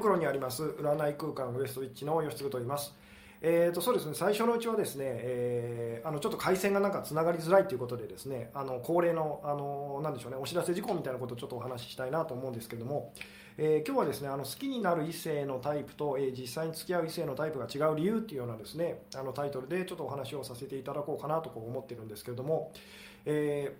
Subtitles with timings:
[0.00, 2.94] 袋にあります占い空間ウエストウィッチの吉嗣と言います。
[3.42, 13.14] えーとそうですね、最初のうちはですね、えー、あのちょっと回線がなんかつながりづらいということでですねあの恒例のあのなんでしょうねお知らせ事項みたいなことをちょっとお話ししたいなと思うんですけれども、
[13.56, 22.72] えー、今日はですねあの好きになる異性のタイプと、えー、実際に付き合う異性のタイプが違う理由っていうようなですねあのタイトルでちょっとお話をさせていただこうかなとこう思ってるんですけれども、
[23.24, 23.74] え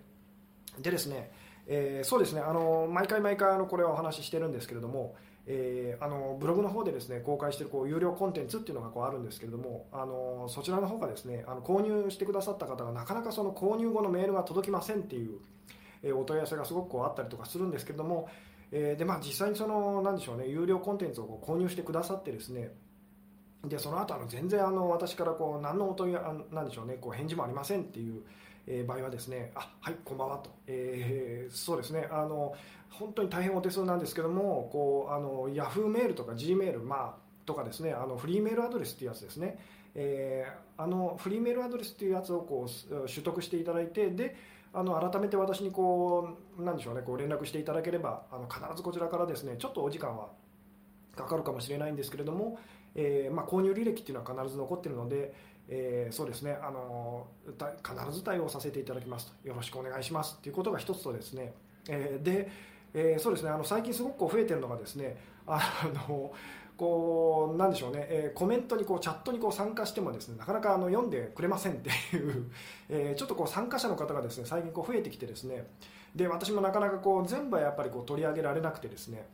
[0.79, 1.29] ー、でですね、
[1.67, 5.15] えー、そうですねあの毎回毎回あのこれはお話ししてるんですけれども
[5.47, 15.39] えー、あのブログの方でですね公開しているこう有料コンテンツっていうのがこうあるんですけれどもあのそちらの方がですねあの購入してくださった方がなかなかその購入後のメールが届きませんっていう、
[16.03, 18.29] えー、お問い合わせがすごくこうあったりとかするんですけれども、
[18.71, 22.71] えー、でまあ、実際にそのなんでしょうね有料コンテンツをこう購入してくださってですね
[23.65, 26.13] でその後あの全然あの私からこう何のお問い
[26.51, 28.23] なんでしょうねこう返事もありませんっていう
[28.67, 32.53] え場合はですねあはいこんばんはと、えー、そうですねあの
[32.89, 39.57] 本当に大変お手数なんですけどもこうあのヤフーメールとか G メール、まあ、とかですねあのフリーメールアドレスっていうやつですね、
[39.95, 44.35] えー、あのフリーメールアドレスっていうやつをこう取得していただいてで
[44.73, 50.29] あの改めて私にこうなんでしょうねこう連絡していただければあの必ずこちらからですねちょっとお時間は
[51.15, 52.57] かかるかもしれないんですけれども、
[52.95, 55.33] えー、まあ、購入履歴っていうのは必ず残ってるので、
[55.73, 56.57] えー、そうですね。
[56.61, 59.47] あの必ず対応させていただきますと。
[59.47, 60.37] よろしくお願いします。
[60.39, 61.53] ということが一つとですね、
[61.89, 62.51] えー、で
[62.93, 63.49] えー、そうですね。
[63.49, 65.17] あの最近すごくこう増えてるのがですね
[65.47, 65.61] あ
[66.07, 66.33] の
[66.77, 72.51] こうなんでしょうね、えー、コメントにこうチャットにこう参加してもですねなかなかあの読んでくれませんっていう、
[72.89, 75.67] えー、ちょっとこう参加者の方がですね最近こう増えてきてですね。
[76.15, 79.25] で私もなかなかこう全部はやっぱりこう取り上げられなくてですね。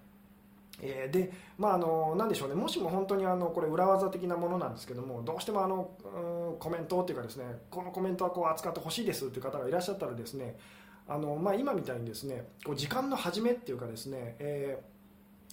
[0.82, 2.56] えー、で、まあ、あのなんでしょうね。
[2.56, 10.58] もしも本当にあのこれ裏技的なものなんですけどもどうしてもあの、うん、コメントっていうかですねこのコメントはこう扱ってほしいですという方がいらっしゃったらですね
[11.08, 14.80] あの、まあ、今みたいにですねこう時間の始めっていうかですね、え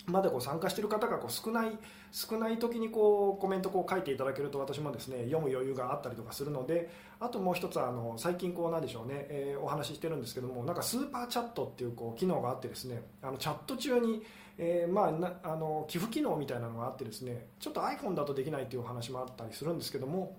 [0.06, 1.78] ー、まだこう参加している方がこう少ない
[2.12, 14.22] 少ない時にこうコメントこう書いていただけると私もですね読む余裕があったりとかするのであともう一つあの最近こうなんでしょうね、えー、お話ししてるんですけどもなんかスーパーチャットっていうこう機能があってですねあのチャット中に
[14.56, 15.08] えー、ま
[15.42, 20.36] あ、あの寄付機能みたいなのがあってですねちょっと iPhone だとできないというお話もあったりするんですけども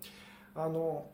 [0.56, 1.06] あの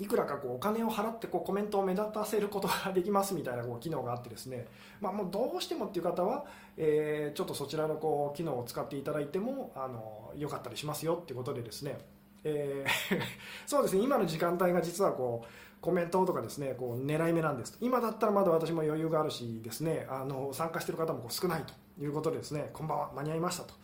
[0.00, 4.66] いくらかこうお金を払ってこうコメントを目立たせることができますみたいなこう機能があってですね、
[5.00, 6.44] まあ、もうどうしてもっていう方は、
[6.76, 11.98] えー、ちょっとそちらのこう機能を使っていただいてもあのよかったりしますよっていうことでですね、
[12.42, 13.20] えー
[13.66, 17.76] そうですね今の時間帯が実はこうコメントとかですねこう狙い目なんです。
[17.80, 21.74] 今だったらまだ私も余裕があるしですねあの参加している方もこう少ないと。
[22.00, 22.70] いうことですね。
[22.72, 23.12] こんばんは。
[23.14, 23.74] 間に合いましたと、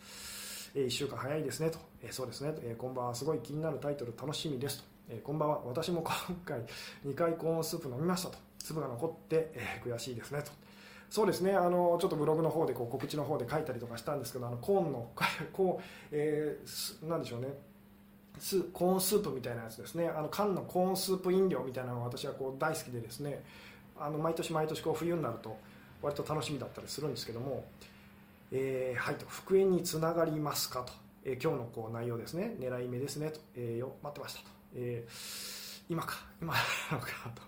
[0.75, 3.15] えー、1週間早いですねと、えー、そうですね、えー、こんばんは。
[3.15, 4.13] すごい気になるタイトル。
[4.19, 4.83] 楽しみですと。
[5.09, 5.61] えー、こんばんは。
[5.65, 6.13] 私も今
[6.45, 6.61] 回
[7.05, 8.37] 2回コーンスープ飲みましたと。
[8.59, 10.51] 粒が残って、えー、悔しいですねと。
[11.09, 11.53] そうですね。
[11.53, 15.11] あのちょっとブログの方でこう告知の方で書いたりとかしたんですけどあのコーンの
[15.53, 17.47] こう、えー、なんでしょうね。
[18.39, 20.09] スコーンスープみたいなやつですね。
[20.09, 23.43] あの缶のコーンスープ飲料みたいなのが私はこう大好きでですね。
[23.97, 25.55] あの毎年毎年こう冬になると
[26.01, 27.65] 割と楽しみだったりするんですけども、
[28.51, 32.55] えー、はいと復縁につながりますかと、えー、今日のこう内容ですね。
[32.59, 34.45] 狙い目ですねと、えー、よ待ってましたと。
[34.75, 36.15] えー、今か。
[36.41, 36.59] 今な
[36.97, 37.41] のかと。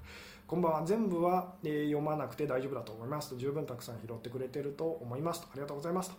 [0.47, 0.85] こんばんは。
[0.85, 3.35] 全部は、えー、読まなくて大丈夫だと思いますと。
[3.35, 5.47] 十分たくさん拾ってくれてると思いますと。
[5.47, 6.15] ありがとうございますと。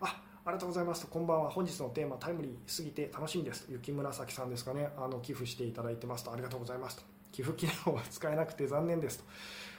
[0.00, 1.06] あありがとうございますと。
[1.08, 1.50] こんばんは。
[1.50, 3.66] 本日のテーマタイムリーすぎて楽しみです。
[3.68, 4.88] 雪紫さんですかね。
[4.96, 6.32] あの寄付していただいてますと。
[6.32, 7.15] ありがとうございますと。
[7.36, 9.24] 寄付機能は使えなくて残念ですと。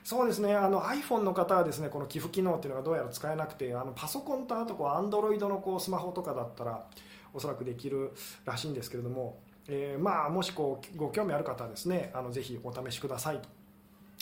[0.03, 0.55] そうですね。
[0.55, 6.85] あの iPhone の方はですねこの寄付機能っていうのがどうやら使えなくてあのパソコンとあとこう Android のこうスマホとかだったら
[7.33, 8.11] おそらくできる
[8.45, 13.41] らしいんですけれどもえー、まあ、もしこうご興味ある方はですねあのぜひお試しください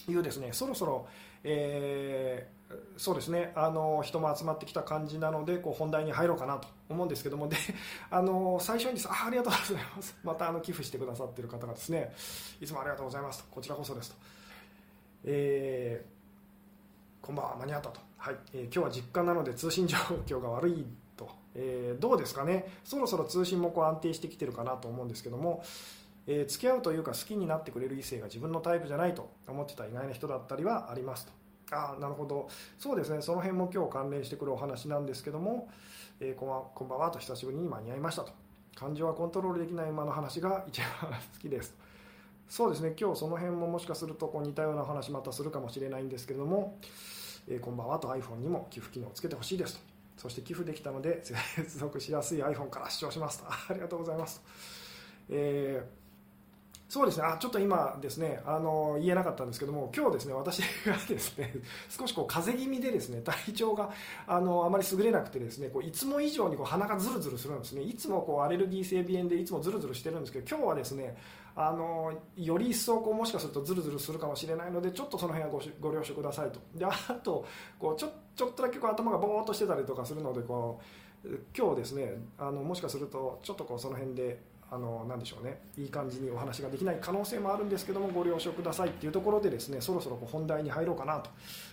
[0.05, 1.07] というですねそろそろ、
[1.43, 2.54] えー、
[2.97, 3.51] そうですね。
[3.55, 7.47] あの人も集まってきた感じなのでこう本題に入ろうかなと思うんですけども。
[7.47, 7.57] で
[8.09, 9.07] あの最初にです。
[9.09, 10.17] あありがとうございます。
[10.23, 12.13] またあの寄付してくださっている方がですね。
[12.59, 13.45] いつもありがとうございますと。
[13.51, 14.17] こちらこそですと、
[15.25, 17.55] えー、こんばんは。
[17.57, 18.35] 間に合ったと、はい。
[18.53, 21.29] えー、今日は実家なので通信状況が悪いと。
[21.53, 22.79] えー、どうですかね。
[22.83, 25.63] そろそろ通信もこう安定してきてるかなと思うんですけども、
[26.25, 31.34] えー、付き合うというか好きになってくれる異性が自分のタイプじゃないと思ってた意外な人だったりはありますと。
[31.71, 32.47] あなるほど。
[32.77, 33.21] そうですね。
[33.21, 35.69] その辺も今日関連してくるお話なんですけども、
[36.19, 38.31] えー、こんばこんばんはと久しぶりに間に合いましたと。
[38.75, 41.75] 感情はコントロールできない馬の話が一番好きです。
[42.47, 42.93] そうですね。
[42.99, 46.77] 今日その辺ももしかするとこう似たような話またするかもしれないんですけれども、
[47.47, 49.79] えー、こんばんはと iPhone にも寄付機能をつけてほしいですと。
[50.17, 53.45] そして寄付できたので 接続しやすい iPhone から視聴しますと。
[53.49, 54.41] ありがとうございます、
[55.29, 56.04] えー、
[56.95, 57.25] そうですね。
[57.25, 61.53] あちょっと今ですねあの言えなかったんですけども今日ですね私がですね
[61.89, 63.89] 少しこう風邪気味でですね体調が
[64.25, 67.81] あのあまり優れなくてですねこういつも以上にこう鼻がズルズルするんですね。
[67.81, 71.17] いつもこうアレルギー性鼻炎でいつもズルズルしてるんですけど今日はですね
[71.57, 76.61] あのより一層こうもしかするとズルズルするかもしれないのでちょっとその辺はごご了承くださいと。
[76.75, 77.45] であと
[77.77, 80.79] こうちょちょっとだけこう頭がぼーっとしてたりとかするのでこ
[81.25, 81.27] う
[81.57, 85.59] 今日ですねあのもしかするとちょっとこうその辺であのなでしょうね。
[85.77, 91.29] いい感じにお話ができない可能性もあるんですけどもご了承くださいっていうところでですねそろそろ本題に入ろうかなと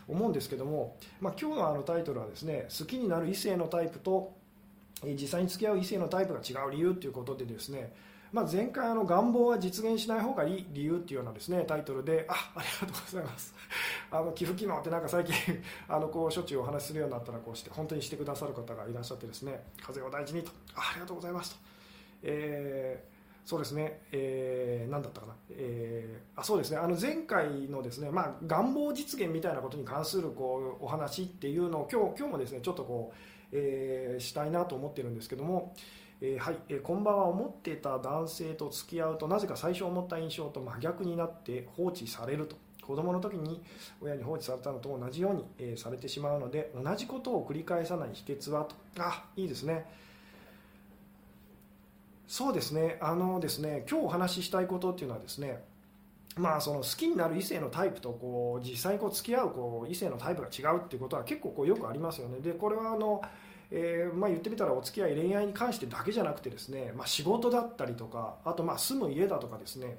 [0.09, 4.33] 思うんですけども、まあ、今日のあのタイトルはですね好きになる異性のタイプと
[5.05, 7.93] 実際に付き合う異性のタイプが違う理由ということでですね
[8.33, 13.55] まあ、前回あの願望は実現しない方がいい理由っていうようなですねタイトルであありがとうございます。
[14.11, 15.35] あの寄付機能ってなんか最近
[15.87, 20.51] あのこうしょっちゅうお話しするようになったらこうして本当にしてくださる方がいらっしゃってですね風邪を大事にと。
[20.75, 21.61] ありがとうございますと、
[22.23, 26.77] えー、そうですね、えー、何だったかな、えー、あそうですね。
[26.77, 33.17] あの前回のですね、まあ、願望実現みたいなことに関するこうお話っていうのを今日今日もですねちょっとこう、
[33.53, 35.75] えー、したいなと思ってるんですけども、
[36.21, 37.27] えー、はい、えー、こんばんは。
[37.27, 42.57] 思ってた男性と付き合うとなぜか最初思った印象と真逆になって放置されると。
[42.83, 43.63] 子供の時に
[44.01, 48.75] 親に放置されたのと同じように、えー、されてしまうので同じことを繰り返さない秘訣はと。
[48.99, 49.87] あいいですね。
[52.33, 55.63] そうですねあのですね今日お話ししたいことっていうのはですね
[56.35, 62.41] まあ、その好きになる異性のタイプとこう実際にこう付き合うこう異性のタイプが違うっていうことは結構こうよくありますよね。
[62.41, 63.21] でこれはあの
[63.71, 69.99] えー、まあ、言ってみたらお付き合い恋愛に関してだけじゃなくてですね、まあ、仕事だったりとかあとまあ住む家だとかですね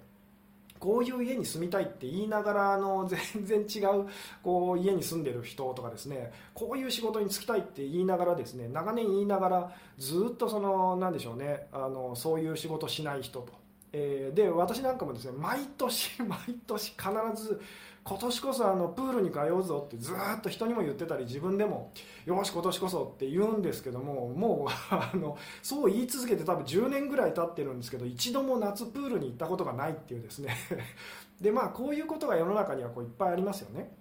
[0.84, 3.08] こういう家に住みたいって言いながらあの
[3.42, 4.06] 全然違う
[4.44, 13.54] こう家に住んでる人とかですねこういう仕事に就きたいって言いながらですね長年言いながらずっとそのなんでしょうねあのそういう仕事しない人と、
[13.94, 16.38] えー、で私なんかもですね毎年毎
[16.68, 17.62] 年必ず
[18.06, 21.94] 今年こそあのプールに通うぞってずっと人にも言ってたり自分でも
[22.26, 30.56] よし今年こそって言うんですけどももうあのそう言い続けて多分10年ぐらい経ってるんですけど一度も夏プールに行ったことがないっていうですね。
[31.40, 33.96] でまあこういうことが世の中にはこういっぱいありますよね。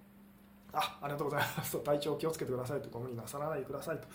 [0.73, 1.73] あありがとうございます。
[1.73, 4.09] と体調気をつけてくださいとご無理なさらないでくださいと。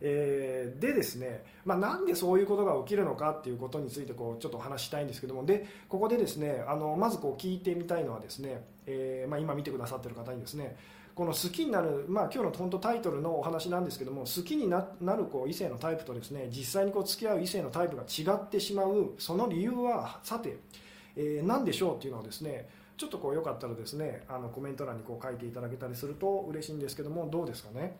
[0.00, 10.76] えー、でですね、まあ、なんでそういうことが起きるのかっていうことについてこうちょっとお話したいんですけどもでここでですねあのまずこう聞いてみたいのはですね、えー、まあ、今見てくださってる方にですね
[11.14, 20.56] この好きになる、まあ、今日の本当タイトルのお話なんですけども好きになるこう異性のタイプとですね実際にこう付き合う異性のタイプが違ってしまうその理由はさて、
[21.16, 27.96] えー、何でしょうっていうのをですねちょっとこうよかったらですねあのコメント欄にこう書いていただけたりすると嬉しいんですけどもどうですかね？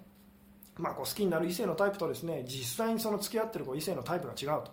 [0.76, 4.72] まあ、こう好きになる異性のタイプとですね実際にその付き合ってる異性のタイプが違うと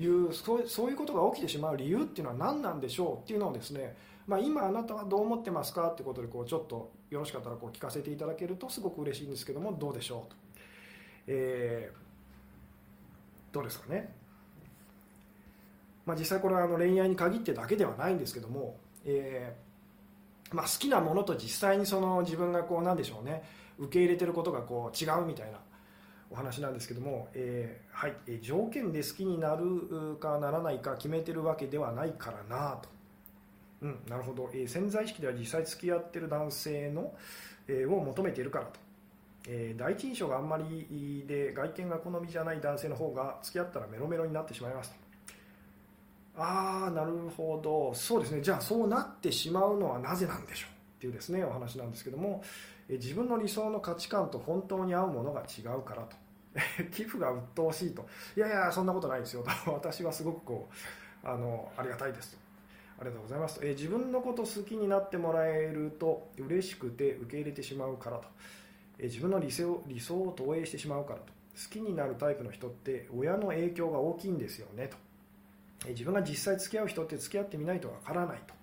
[0.00, 3.94] いうそうそういうことが起きてしまう理由っていうのは何なんでしょうっていうのをですね、
[4.26, 10.36] まあ、今あなたはどう思ってますかってことでこうちょっとよろしかったらこう聞かせていただけるとすごく嬉しいんですけどもどうでしょうと、
[11.26, 14.14] えー、どうですかね、
[16.06, 23.42] まあ、実際これはあの恋愛に限ってだけではないんですけども、えーまあ、好きなものと実際にその自分がこうなんでしょうね
[23.82, 25.58] 受け入れてることがこう違うみたいな
[26.30, 32.88] お話なんですけども、えー、はい、え条件で好きになるかならないか決めてるわけではないからなと、
[33.82, 37.12] うん、なるほど、えー、潜在意識では実際付き合ってる男性の、
[37.68, 38.72] えー、を求めているからと、
[39.48, 45.02] えー、第一印象があんまりで外見が好みじゃない男性の方が付き合ったらメロメロになってしまいますと。
[46.34, 47.92] ああなるほど。
[47.94, 48.40] そうですね。
[48.40, 52.42] じゃあそうなってしまうのはなぜなんでしょうっていうですねお話なんですけども、
[52.88, 56.16] 自分の理想の価値観と本当に合うものが違うからと。
[56.92, 58.06] 寄付が鬱陶しいと。
[58.36, 59.50] いやいやそんなことないですよと。
[59.72, 60.68] 私はすごくこ
[61.24, 62.38] うあのありがたいですと。
[62.98, 68.28] ありがとうございますと、え自分のこと好きになってもらえると嬉しくて受け入れてしまうからと、
[68.98, 71.32] え自分の理想理想を投影してしまうからと。
[71.52, 74.96] 好きになるタイプの人って親の影響が大きいんですよねと、
[75.86, 78.54] え自分が実際付き合う人って付き合ってみないとわからないと。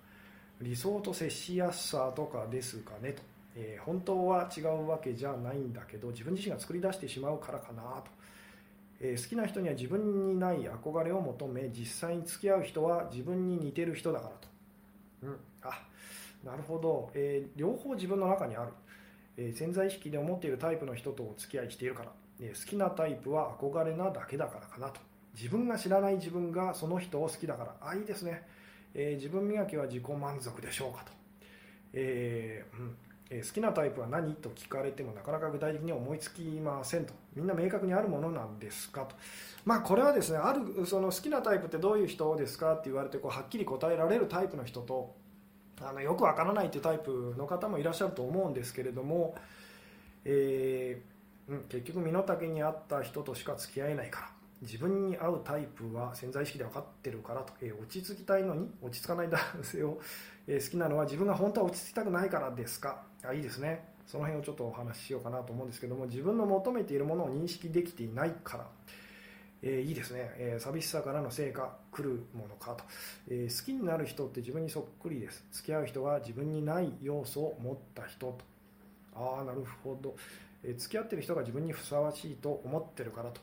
[0.62, 3.22] 理想と接しやすさとかですかねと。
[3.56, 8.04] えー、本当は違うわけじゃないんだけど自分自身が作り出してしまうからかなと、
[9.00, 14.48] えー、好きな人には自分にない憧れを求め実際に付き合う人は自分に似てる人だからと、
[15.22, 15.82] うん、あ
[16.44, 18.72] なるほど、えー、両方自分の中にある、
[19.36, 25.00] え潜在意識で思っているタイプの人とお付き合いしているから、え好きなタイプは憧れなだけだからかなと。
[25.34, 27.76] 自分が知らない自分がその人を好きだから。
[27.80, 28.46] あいいですね、
[28.94, 31.12] え自分磨きは自己満足でしょうかと、
[31.92, 32.96] えーうん。
[33.30, 37.14] え好きなタイプは何と聞かれてもなかなか具体的に思いつきませんと。
[37.34, 39.14] みんな明確にあるものなんですかと、
[39.64, 45.14] まあ、これはですねあるその好きなタイプってどういう人ですかって言われてこうはっきり答えられるタイプの人と
[45.80, 49.36] あのよくわからないというタイプの方もいらっしゃると思うんですけれども、
[50.24, 54.30] えー、うん、結局身の丈に合った人としか付き合えないから
[54.62, 59.98] 自分に合うタイプは潜在意識で分かってるからと、えー、落ち着きたいのに落ち着かない男性を、
[60.50, 63.02] えー、好きなのは自分が本当は落ち着きたくないからですか？
[63.22, 63.88] あいいですね。
[64.04, 68.66] その辺をちょっとお話ししようかなと思うんですけども自分の求めているものを認識できていないから。
[69.62, 72.82] えー、いいですね、えー、寂しさからの成果来るものかと、
[73.28, 75.44] えー、好きになる人って自分にそっくりです。
[75.52, 78.38] 付き合う人は自分にない要素を持った人と。
[79.14, 80.16] ああなるほど、
[80.64, 83.42] え付き合ってる人が自分にふさわしいと思ってるからと。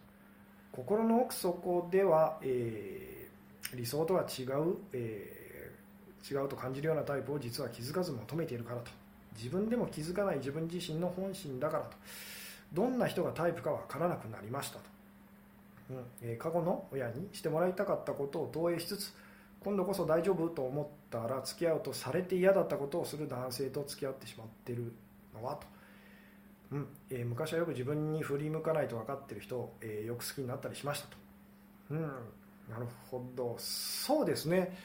[0.71, 3.27] 心の奥底では、え
[3.75, 5.46] 理想とは違う、え
[6.29, 8.91] 違うと感じるようなタイプを実は気づかず求めているからと。
[9.35, 11.97] 自分でも気づかない自分自身の本心だからと。
[12.73, 14.85] どんな人がタイプか分からなくなりましたと。
[15.91, 16.05] うん。
[16.21, 19.13] え過去の親にしてもらいたかったことを投影しつつ
[19.63, 24.93] 今度こそ大丈夫と思ったら付き合うとされて嫌だったことをする男性と付き合ってしまってる
[25.33, 25.67] のはと、
[26.71, 26.87] うん。
[27.09, 31.17] えー、昔はよく自分に振り向かないと分かってる人を、えー、よく好きになったりしましたと、
[31.91, 33.55] うん、なるほど。
[33.59, 34.77] そうですね。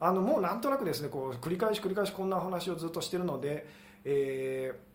[0.00, 3.66] あのもうなんとなくですねこう繰り返し繰り返しこんな話をずっとしてるので、
[4.04, 4.88] えー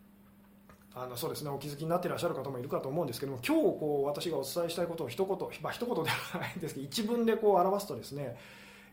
[0.96, 8.38] あのそうですねお気づきになっていらっしゃる方もいるかと思うんですけども今日こう私がお伝えしたいことを一言、まあ一言ではないんですけど一文でこう表すとですね、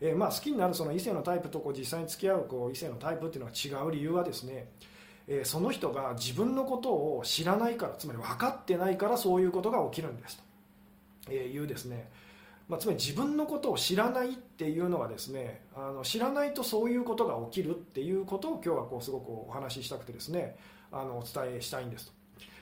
[0.01, 4.67] えー、まあ好きになるその異性のタイプとこう実際に付き合うこう異性のタイプっていうのは違う理由はですね、
[5.27, 10.41] えー、その人が自分のことを知らないからつまり分かってないからそういうことが起きるんです
[11.27, 12.09] というですね
[12.71, 20.55] まあ、つまり自分のことを知らないっていうのはですねあの知らないとそういうことが起きるっていうことを今日はこうすごくお話ししたくてですね
[20.89, 22.13] あのお伝えしたいんですと。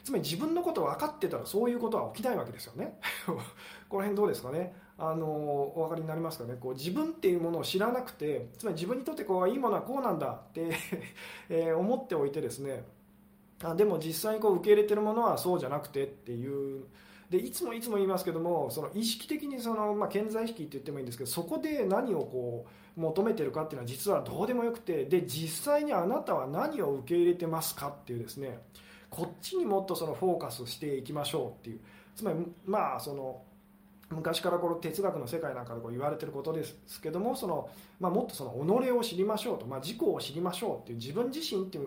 [0.04, 3.00] つまり自分のこと分かってたらそういうことは起きないわけですよね。
[3.88, 4.74] この辺どうですかね。
[4.98, 6.58] あのお分かりになりますかね。
[6.60, 10.72] こう自分っていうものを知らなくてつまり自分にとってこういいものはこうなんだって
[11.50, 12.84] え思っておいてですね
[13.64, 16.86] あでも実際にこう受け入れてるものはそうじゃなくてっていう
[17.30, 22.66] でいつもいつも言いますけどもその意識的にその、まあ、健在意識って言ってもいいんですけどそこで何をこ
[22.98, 28.60] う求めてるかっていうのは実はどうでもよくてで実際にあなたは何を受け入れてますかっていうですね
[29.10, 31.80] こっちにもっとそのフォーカスしていきましょうっていう
[32.16, 33.42] つまりまあその
[34.10, 37.70] 昔からこの哲学の世界なんかでこう言われてることですけどもその、
[38.00, 41.78] まあ、もっとその己を知りましょうと、まあ、自己を知りましょうっていう自分自身って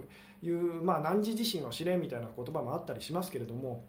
[0.47, 3.85] いう、まあ、汝自身を知れみたいな言葉もあったりしますけれども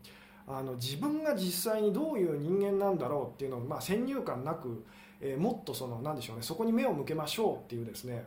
[0.47, 4.83] あの自分が実際にどういう人間なんだろうっていうのを、まあ、先入観なく、
[5.21, 8.25] えー、もっとその何でしょうねそこに目を向けましょうっていうですね。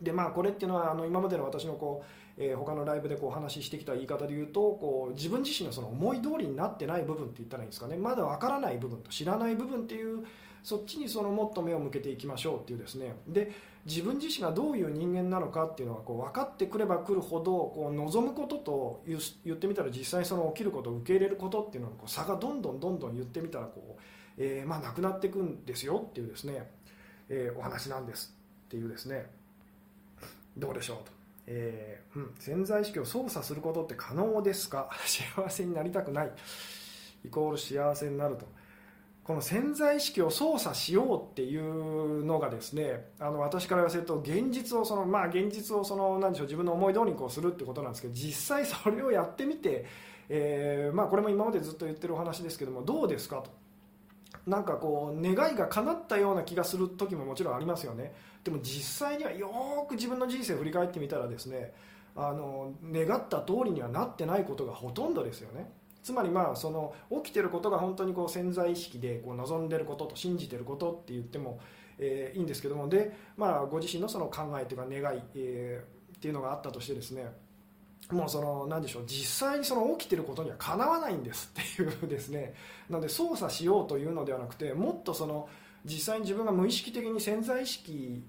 [0.00, 2.04] でまあこれっていうのはあの今までの私のこ
[2.38, 7.96] う、えー、他のライブでこうお話ししてきた言い方で言うとこう自分自身のその思い通りになってない部分って言ったらいいんですかね。
[7.96, 10.24] まだ分からない部分と知らない部分っていう
[10.62, 13.16] そっちにそのもっと目を向けていきましょうっていうですね。
[13.26, 13.52] で
[13.86, 19.16] 自分自身がどういう人間なのかっていうのはこう分かってくればくるほどこう望むことと言
[19.54, 24.00] ってみたら実際その起きることを受け入れることっていうののこう差がどんどんどんどん言ってみたらこう、
[24.36, 26.68] えー、まあなくなっていくんですよっていうですね、
[27.28, 28.34] えー、お話なんです。
[28.66, 29.30] っていうですね
[30.58, 30.96] どうでしょう。
[31.04, 31.12] と。
[31.46, 34.90] えーうん、潜在意識を操作することって可能ですか？
[35.06, 36.32] 幸せになりたくない。
[37.24, 38.46] イコール幸せになると。
[39.26, 49.84] この潜在意識を操作しようっていうのがですねあの私から言わせると現実をそのまあ現実をその何でしょう自分の思い通りにこうするってことなんですけど実際それをやってみて、
[50.28, 53.50] え、まあこれも今までずっと言ってるお話ですけどもどうですかと。
[54.46, 58.14] なんかこう願いが叶ったような気がする時ももちろんありますよね。
[58.44, 59.50] でも実際にはよ
[59.88, 61.72] く自分の人生を振り返ってみたらですね
[62.14, 65.68] あの願った通りにはなってないことがほとんどですよね。
[66.06, 66.94] つまりまあその
[67.24, 71.58] 起きてることが本当にこう潜在意識でこう望んでることと信じてることって言っても、
[71.98, 72.88] え、いいんですけども。
[72.88, 77.26] で、まあ、ご自身のその考えというか願い、えー、っていうのがあったとしてですね
[78.12, 82.54] もうその何でしょう実際にその起きてることにはかなわないんですっていうですね。
[82.88, 85.48] なので操作しようというのではなくてもっとその
[85.84, 88.22] 実際に自分が無意識的に潜在意識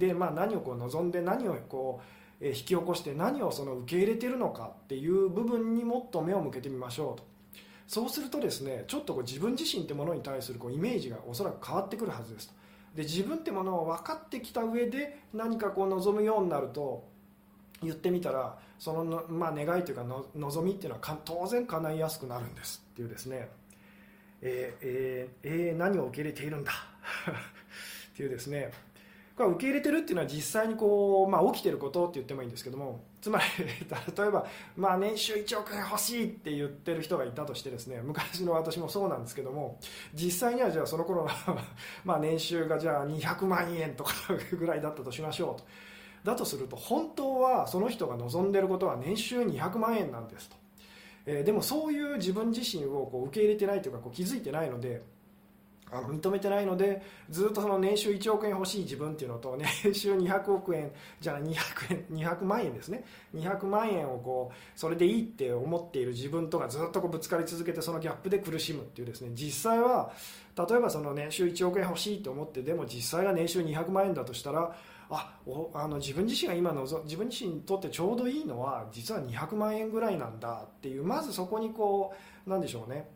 [0.00, 7.30] でまあ何をこう望んで何をこう引き起こして何をその受け入れてるのかっていう部分にもっと目を向けてみましょうと。
[7.86, 12.54] そうするとですねちょっとこう自分自身ってものに対するこうイメージがおそらく変わってくるはずですと。
[12.94, 17.08] で自分ってものを分かってきた上で何かこう望むようになると
[17.82, 20.04] 言ってみたらその、まあ、願いというか
[20.34, 23.48] 望みっていうのは当然叶いやすくなるんですっていうですね。
[24.42, 26.72] え、えー、えー、何を受け入れているんだ？
[28.12, 28.72] っていうですね。
[29.40, 34.44] これは受け入れてるっていうのは実際にこう、まあ、起きてることって言ってもいいんですけどもつまり 例えば、
[34.76, 39.78] まあ、年収1億円欲しいって言ってる人がいたとしてですね昔の私もそうなんですけども
[40.12, 41.30] 実際にはじゃあその頃の
[42.04, 44.12] ま年収がじゃあ200万円とか
[44.58, 45.64] ぐらいだったとしましょうと。
[46.22, 50.56] だとすると本当はその人が望んでることは年収200万円なんですと、
[51.24, 55.00] えー、でもそういう自分自身をこう受け入れてないというかこう気づいてないので
[55.92, 61.54] あの認めてないのでずっとその年収1億円欲しい自分っていうのと年収200億円じゃあ200
[61.90, 63.04] 円200万円ですね。
[63.34, 69.30] 200万円をこうそれでいいって思っている自分とかずっとこうぶつかり続けてそのギャップで苦しむっていうですね。
[69.34, 70.12] 実際は
[70.56, 74.74] 例えばその年収1億円欲しいと思ってでも実際が年収200万円だとしたら
[75.10, 82.14] あおあの自分自身が今の自分自身にとってちょうどいいのは実は200万円ぐらいなんだっていうまずそこにこ
[82.46, 83.08] うなんでしょうね。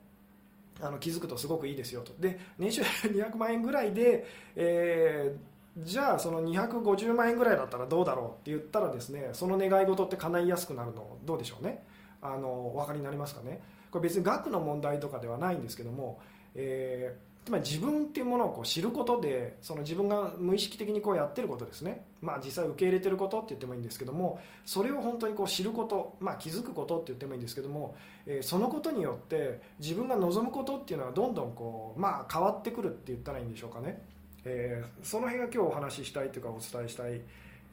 [0.80, 2.12] あの気づくとすごくいいですよと。
[2.18, 4.26] で年収200万円ぐらいで、
[4.56, 11.84] えー、じゃあその250万円ぐらいだったらどうだろうって言ったらですねその願い事って叶いやすくなるのどうでしょうね。
[12.22, 13.60] あのお分かりになりますかね。
[13.90, 16.20] これ別に額の問題とかではないんですけども、
[16.54, 27.96] えーつまり自分っていうものをこう知ることでその自分が無意識的にこうやってることですね、まあ、実際受け入れてることって言ってもいいんですけどもそれを本当にこう知ること、まあ、気づくことって言ってもいいんですけども、
[28.26, 34.00] えー、そのことによって自分が望むことっていうのはどんどんこう、まあ、変わってくるって言ったらいいんでしょうかね、
[34.46, 37.20] えー、その辺が今日お話ししたいというかお伝えしたい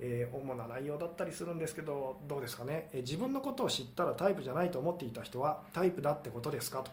[0.03, 6.91] えー、主な内容だったりするんですけどどうですかね、えー、自分のことを知ったらタイプじゃないと思っていた人はタイプだってことですかと。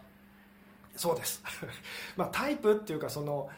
[0.99, 1.41] そうです。
[2.17, 3.49] まあタイプっていうかその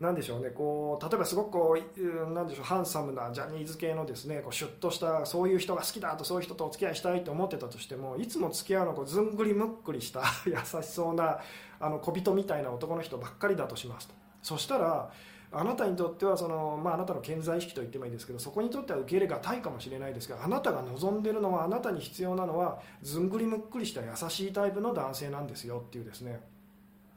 [0.00, 11.40] なんでしょうねこう例えばすごくこうなんでしょうハンサムなジャニーズ系のですねこうシュッとしたそういう人が好きだとそういう人とお付き合いしたいと思ってたとしてもいつも付き合うのこうずんぐりむっくりした 優しそうな
[11.78, 14.14] あの小人みたいな男の人ばっかりだとしますと。
[14.40, 15.10] そしたら
[15.50, 26.40] あなたにとってはその、まあ、あなたの健在意識と言ってもいいですけどそこにとっては受け入れがたいかもしれないですがあなたが望んでるのはあなたに必要なのはずんぐりむっくりした優しいタイプの男性なんですよっていうですね。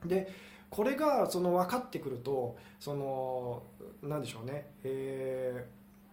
[0.06, 0.32] で
[0.70, 3.64] これがその分かってくるとその
[4.02, 5.66] なんでしょうね、え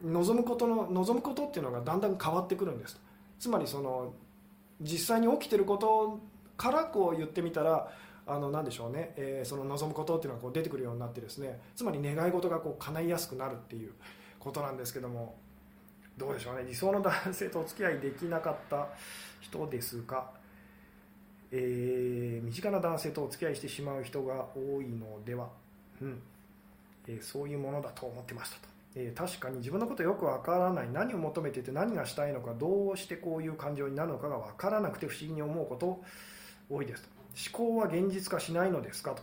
[0.04, 3.00] ー、望むことの望むことっていうのがだんだん変わってくるんです。
[3.38, 4.14] つまりその
[4.80, 6.20] 実際に起きてること
[6.56, 7.88] からこう言ってみたら
[8.26, 11.60] あの何でしょうね、えー、その望むことっていうのがこう出てくるようになってですね。
[11.76, 13.92] つまり願い事がこう叶いやすくなるっていう
[14.40, 15.36] ことなんですけども。
[16.18, 16.64] どうでしょうね。
[16.66, 18.88] 理想の男性とお付き合いできなかった
[19.40, 20.28] 人ですが。
[21.50, 25.48] えー、身近な男性とお付き合いしてしまう人が多いのでは、
[26.00, 26.20] うん。
[27.06, 30.90] えー、そういうものだと思ってましたと、えー、確かに自分のことよくわからない。
[30.92, 36.02] 何を求めてて何がしたいのかどうしてこういう感情になるのかがわからなくて不思議に思うこと
[36.70, 37.08] 多いですと。
[37.58, 39.22] 思考は現実化しないのですかと。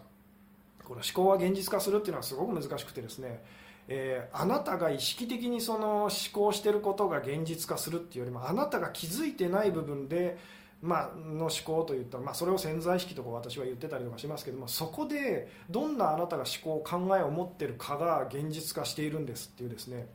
[0.83, 3.43] この思考は現実化するっていうのはすごく難しくてですね
[3.87, 10.37] えー、あなたが意識的にその思考してることが現実化するっていうよりもあなたが気づいてない部分で
[10.85, 20.07] まあの思考といったら、まあ、それを潜在意識とか私は言ってたりとかしますけどもそこでどんなあなたが思考考えを持ってるかが現実化しているんですっていうですね。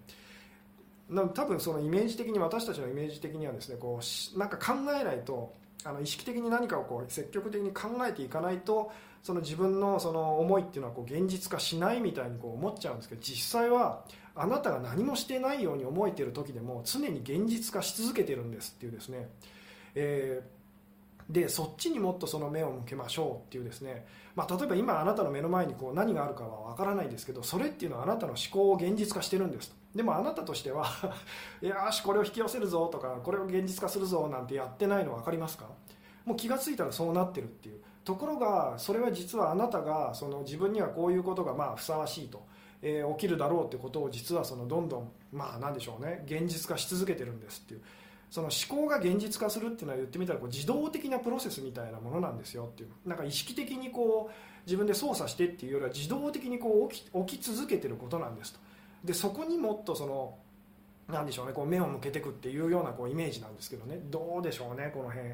[1.34, 5.52] 多分そのイメージ的に私たちのイメージ的にはですねこうなんか考えないと
[5.84, 8.92] あの意識的に何かをこう積極的に考えていかないと
[9.24, 14.04] その自分のその思いっていうのはこう現実化しないみたいにこう思っちゃうんですけど実際は
[14.36, 19.28] あなたが何もしてないように思えてる時でも常に現実化し続けてるんですっていうですね、
[19.96, 20.59] えー
[21.30, 30.86] でそっちにもっとその目を向けましょうっていうですね、まあ、例えば今あなたの目の前にこう何があるかは分からないですけどそれっていうのはあなたの思考を現実化してるんですでもあなたとしては
[31.62, 35.66] よしこれを引き寄せるぞとかこれを現実化するぞなんてやってないの分かりますか？
[36.24, 37.80] もう気が付いたらそうなってるっていう。
[38.04, 42.42] ところがそれは実はあなたがその自分にはこういうことがまあふさわしいと、
[42.82, 46.22] えー、起きるだろうってことを実はそのどんどんまあ何でしょうね。
[46.26, 47.82] 現実化し続けてるんですっていう。
[48.30, 54.34] その思考が現実化するっていうのは言ってみたらこう自動的なプロセスみたいなものなんですよっていうなんか意識的にこう
[54.66, 58.60] 自分で操作してっていうよりは自動的にこう起き起き続けてることなんですと。
[59.04, 60.36] でそこにもっとその
[61.08, 63.98] なんでしょうねこう目を向けていくっていうようなこうイメージなんですけどね。
[64.10, 65.28] どうでしょうねこの辺、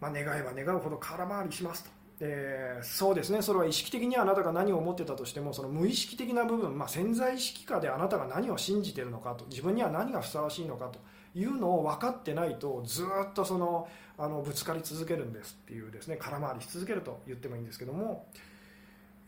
[0.00, 1.90] まあ、願えば願うほど空回りしますと。
[2.22, 3.40] えー、そうですね。
[3.40, 9.46] それは意識的にあなたが何を思ってたとしてもその無意識的な部分、まあ、潜在意識下であなたが何を信じているのかと。
[9.46, 10.98] 自分には何がふさわしいのかと。
[11.34, 13.88] いうのを分かってないとずっとその
[14.18, 18.26] あのぶつかり続けるんですっていうですね空回りし続けると言ってもいいんですけども、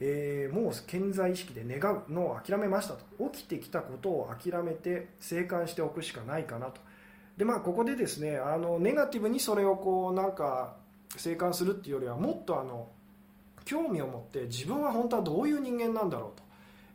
[0.01, 3.31] えー、もう健在意識で願うのを諦めましたと。
[3.31, 6.81] 起きてきたことを諦めて静観しておくしかないかなと。
[7.37, 10.75] でまあここでですねあのネガティブにそれをこうなんか
[11.17, 12.89] 静観するっていうよりはもっとあの
[13.65, 16.42] 興味を持って自分は本当はどういう人間なんだろうと。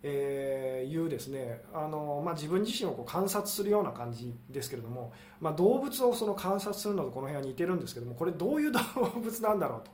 [0.03, 8.79] えー、いうですねあの、まあ、自分自身をこう観察するような感じですけれども、まあ、動物をその観察するのとこの辺は似てるんですけどもこれどういう動
[9.19, 9.91] 物なんだろうと。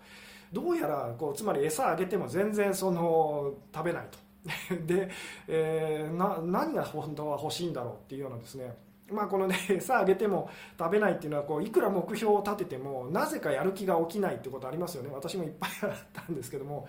[0.54, 4.20] どうやらこうつまり餌あげても全然その食べないと。
[4.86, 5.10] で、
[5.48, 8.78] えー、な何が本当は欲しいんだろうっていうようなですね。
[9.12, 15.10] まあこのね餌あげても食べないっていうのはこういくら目標を立ててもなぜかやる気が起きないってことありますよね。
[15.12, 16.88] 私もいっぱいあったんですけども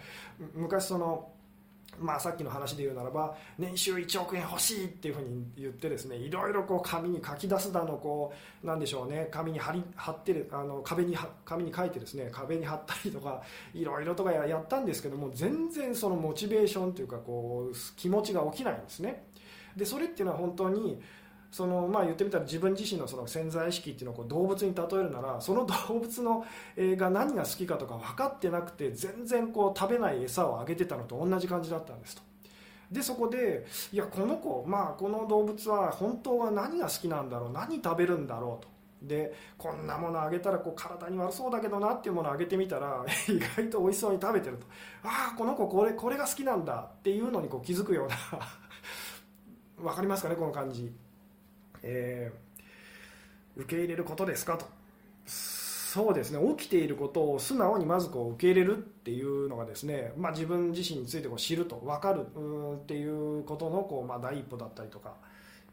[0.54, 1.30] 昔その
[2.00, 13.42] まあ、さっきの話で言うならば年収1億円欲しいっていうふうに言ってですねいろいろこう紙に書き出すだのこうなんでしょうね紙に貼り貼ってるあの壁に紙に書いてですね壁に貼ったりとか
[13.74, 19.24] いろいろとかやったんですけども全然そのモチベーションというかこう気持ちが起きないんですね。
[19.76, 21.00] でそれっていうのは本当に
[21.54, 26.44] そのまあ、言ってみたら自分自身のその潜在意識っていうのをこう動物に例えるならその動物の
[26.76, 32.22] が何が好きかとか分かってなくて全然こう食べない餌をあげてたのと同じ感じだったんですと。
[32.90, 38.68] でそこでいやこの子、まあ、この動物は本当は何が好きなんだろう何食べるんだろうと。
[39.00, 44.66] でこんなものあげたらこう体に悪そうだけどなっていうものあげてみたら 意外と美味しそうに食べてると
[45.04, 48.16] ああこの子これこれが好きなんだっていうのにこう気づくような
[49.78, 50.92] 分かりますかねこの感じ
[51.84, 54.66] えー、受け入れることですかと。
[55.26, 56.40] そうですね。
[56.56, 65.14] 起きていることを素直にまずこう受け入れるっていうのがですね、まあ、自分自身についてこう知ると分かるっていうことのこう、まあ、第一歩だったりとか、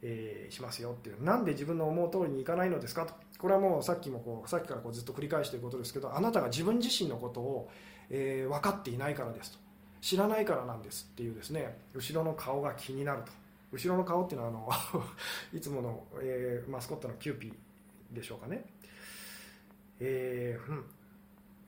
[0.03, 1.23] えー、しますよっていう。
[1.23, 3.13] なんで自分の思う通りにいかないのですかと。
[3.39, 7.71] これはもうさっきもこうさっきからこうずっと繰り返していることですけどあなたが自分自身のことを、
[8.11, 9.57] えー、分かっていないからですと。
[10.01, 13.40] 知らないからなんですっていうですね後ろの顔が気になると。
[13.71, 15.03] 後ろの顔っていうのはあの
[15.57, 18.65] いつもの、えー、マスコットのキューピーでしょうかね、
[19.99, 20.85] えーうん。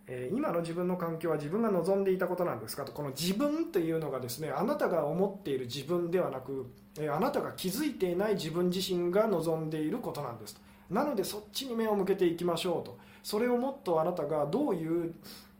[0.05, 2.91] えー、今の自分の環境は自分が望んでいたことなんですかと。
[2.91, 6.65] この自分というのがですねあなたが思っている自分ではなく、
[6.97, 10.61] えー、あなたが気づいていない自分自身が望んでいることなんですと。
[10.89, 12.97] なのでそっちに目を向けていきましょうと。
[13.23, 15.15] それをもっとあなたがどういう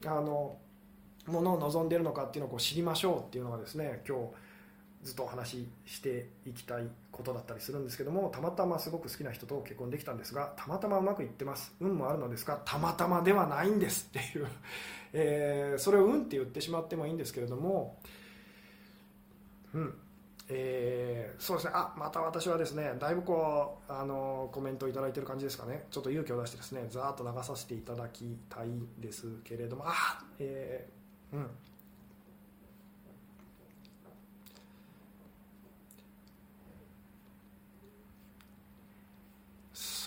[0.05, 0.57] あの
[1.27, 4.23] ものを望んでいるのかっていうのをこう知りましょうっていうのがですね今日
[5.03, 11.73] ずっとお話ししていきたいことだったりするんですけどもたまたますごく好きな人と結婚できたんですがたまたまうまくいってます。
[11.79, 14.47] 運もあるのですがたまたまではないんですっていう、
[15.13, 17.99] えー、それを運って言ってしまってもいいんですけれども
[19.73, 19.99] うん。
[20.49, 21.71] えー、そうですね。
[21.73, 25.85] あまた私はですねだいぶこうあのコメントをいいてる感じですかね。
[25.89, 28.67] ちょっと勇気を出してですねざーっと流させていただきたい
[28.99, 31.49] ですけれどもあえー、うん。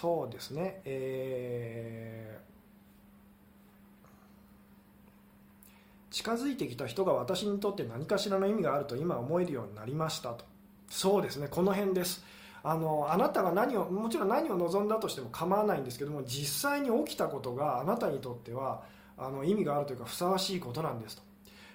[0.07, 10.45] そうですね、えー、近づいてきた人が私にとって何かしらの意味があると今思えるようになりましたと。
[10.89, 11.49] そうですね。
[11.51, 12.25] この辺です。
[12.63, 18.85] あのあなたが何をもちろん何を望んだとしても構わないんですけども実際に起きたことがあなたにとっては
[19.19, 21.23] あの意味があるというかふさわしいことなんですと。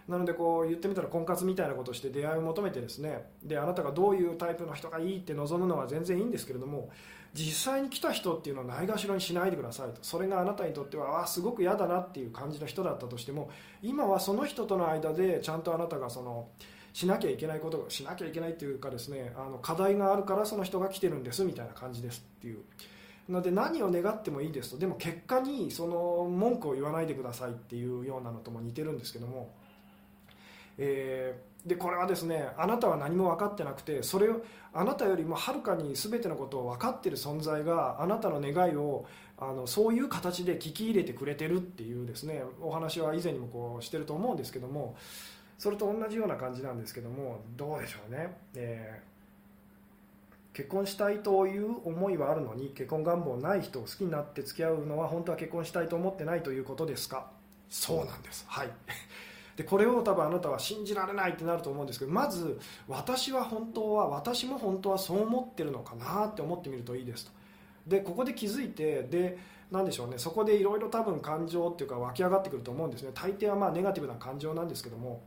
[0.08, 6.90] なのでこう言ってみたら婚活みたいなことをして出会いを求めてですねであなたがどういうタイプの人がいいって望むのは全然いいんですけれども
[7.34, 10.00] 実際に来た人っていうのはないがしろにしないでくださいと。
[10.02, 13.50] それがあなたにとってはあすごく嫌だなっていう感じの人だったとしても
[13.82, 16.50] 今はその人との間でちゃんとあなたがその
[16.94, 22.64] しなきゃいけないことしなきゃいけないっていうかですねあの課題があるからその人が来てるんですみたいな感じですっていう。
[23.30, 24.78] ので何を願ってもいいですと。
[24.78, 29.54] でも結果にその文句を言わないでくださいっていうようなのとも似てるんですけども、
[30.82, 34.42] えーでこれはですねあなたは何も分かってなくてそれを
[34.74, 39.06] あなたよりもはるかに全てのことを分かってる存在があなたの願いを
[39.38, 44.96] あのそういう形で聞き入れてくれてるっていうですねお話は以前にもこうしてると思うんですけども
[45.60, 57.28] それと同じような感じなんですけどもどうでしょうね、えー、結婚したいという思いはあるのに結婚願望ない人を好きになって付き合うのは本当は結婚したいと思ってないということですか？
[57.70, 58.46] そうなんです。
[58.48, 58.70] はい。
[59.56, 67.32] でこれを多分あなたは信じられないってなると思うんですけどまず私は本当は私も本当はそう思ってるのかなって思ってみるといいですと。
[67.88, 69.38] でここで気づいてで
[69.72, 70.18] 何でしょうね。
[70.18, 73.12] そこでいろいろ多分感情っていうか湧き上がってくると思うんですね。
[73.14, 75.22] 大抵はまあネガティブな感情なんですけども。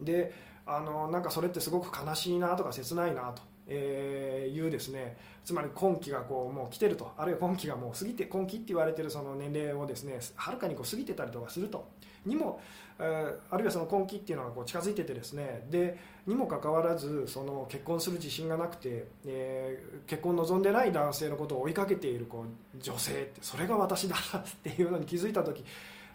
[0.00, 0.32] で
[0.66, 3.42] あのなんかそれってすごく悲しいなとか切ないなと。
[3.68, 11.88] えー、いうですねつまり今期がこうもう来てるとあるいは今期がもう過ぎて今期って言われてるその年齢をですねはるかにこう過ぎてたりとかすると
[12.24, 12.60] にも
[12.98, 25.64] えあるいはその根気っていうのがこう近づいててですねでにもかかわらずその結婚する自信がなくて、えー、結婚望んでない男性のことを追いかけているこう女性ってそれが私だっていうのに気づいた時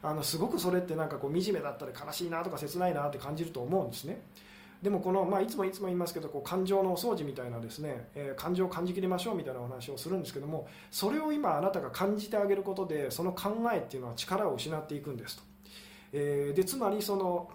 [0.04, 4.22] あのすごくそれってなんかこう惨めだったり悲しいなとか切ないなって感じると思うんですね。
[4.82, 15.44] でもこの、まあ、いつもいつも言いますけどこう感情のお掃除みたいなですね、えー、感情を感じきりましょうみたいなお話をするんですけどもそれを今あなたが感じてあげることでその考えっていうのは力を失っていくんですと、
[16.14, 17.50] えー、でつまりその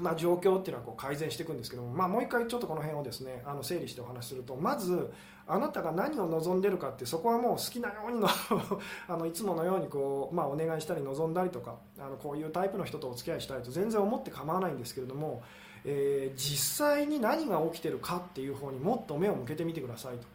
[0.00, 5.12] まあ、状況っていうのはこう改善していくんですけども、まあ、もう一回ちょっとこの辺をですねあの整理してお話しするとまず
[5.46, 8.26] あなたが何を望んでるかってそこはもう好きなようにの
[9.08, 15.42] あのいつものようにこう、まあ、お願いしたり望んだりとかあのこういうタイプの人とお付き合いしたいと全然思って構わないんですけれども
[15.84, 20.26] えー、実際に何が起きてるかっていう方にもっと目を向けてみてくださいと。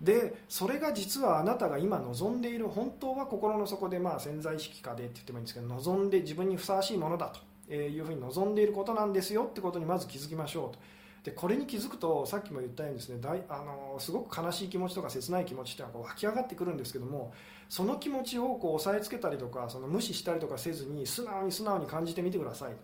[0.00, 7.32] でそれが実はあなたが今望んでいる本当は心の底でまあ潜在意識化でって言ってもいいんですけど望んで自分にふさわしいものだ
[7.66, 10.78] というふうに望んでいることなんですよってことにまず気づきましょうと。
[11.26, 17.32] でこれに気づくとさっきも言ったようにですねだいあのすごく悲しい気持ちとか切ない気持ちっていうのはこう湧き上がってくるんですけども
[17.68, 22.74] その気持ちをこう押さえつけたりとかその無視したりとかせずに素直に素直に感じてみてください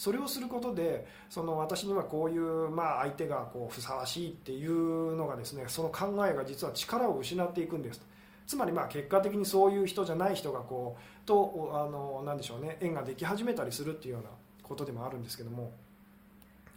[0.00, 8.00] それをすることでその私にはこういう、まあ、相手がこうふさわしいっていうのがですねその考えが実は力を失っていくんです
[8.46, 14.30] つまりまあ結果的にそういう人じゃない人がこうとあのなでしょうね縁ができ始めたりするっていうような
[14.62, 15.70] ことでもあるんですけども、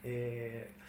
[0.04, 0.84] えー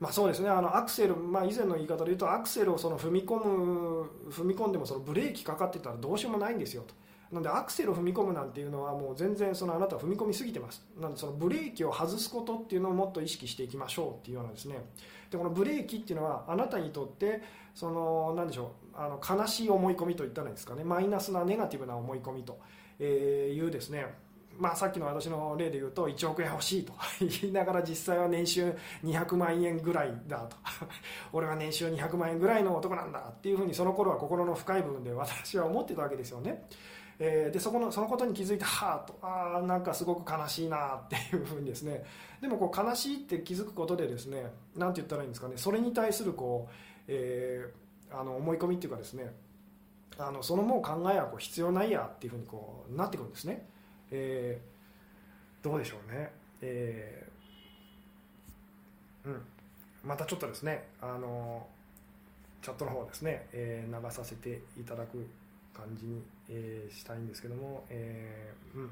[0.00, 6.94] まあ、そうですねあのアクセル、まあ、以前の言い方で言うとアクセルをその踏み込む踏み込んでもそのブレーキかかってたらどうしようもないんですよと。
[7.32, 10.86] なのでアクセルを踏み込むなんていうのはもう全然そのあなたは踏み込みすぎてます。
[11.00, 14.84] なのでそのブレーキを外すことっていうのをもっと意識していきましょうっていうようなですね。
[15.30, 17.42] でこのブレーキっていうのはあなたにとって
[17.74, 20.84] その何でしょうあの悲しい思い込みといったらいいですかね。
[20.84, 22.58] マイナスなネガティブな思い込みと
[23.02, 24.26] いうですね。
[24.58, 28.72] まあ、さっきの私の例で言うと1億円欲しいと 言いながら実際は年収
[29.04, 30.56] 200万円ぐらいだと。
[31.32, 36.64] 俺は年収200万円ぐらいの男なんだっていうふうにその頃は心の深い部分で私は思ってたわけですよね。
[37.18, 42.04] えー、でそこのそのことに気づいてはあとあなんかすごく悲しいなっていうふうにですね。
[42.40, 45.54] でもこう悲しいって気づくことでですね何て言ったらいいんですかね。
[45.56, 46.72] それに対するこう、
[47.08, 49.32] えー、あの思い込みっていうかですね
[50.18, 53.66] あのそのもう考えはこう必要ないやっていうふうにこうなってくるんですね、
[54.10, 59.42] えー、どうでしょうね、えー、うん。
[60.04, 61.66] またちょっとですねあの
[62.62, 65.26] チャットの方ですね、えー、流させていただく
[65.76, 68.90] 感じに、えー、したいんですけども、えー、うん。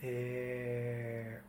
[0.00, 1.48] えー、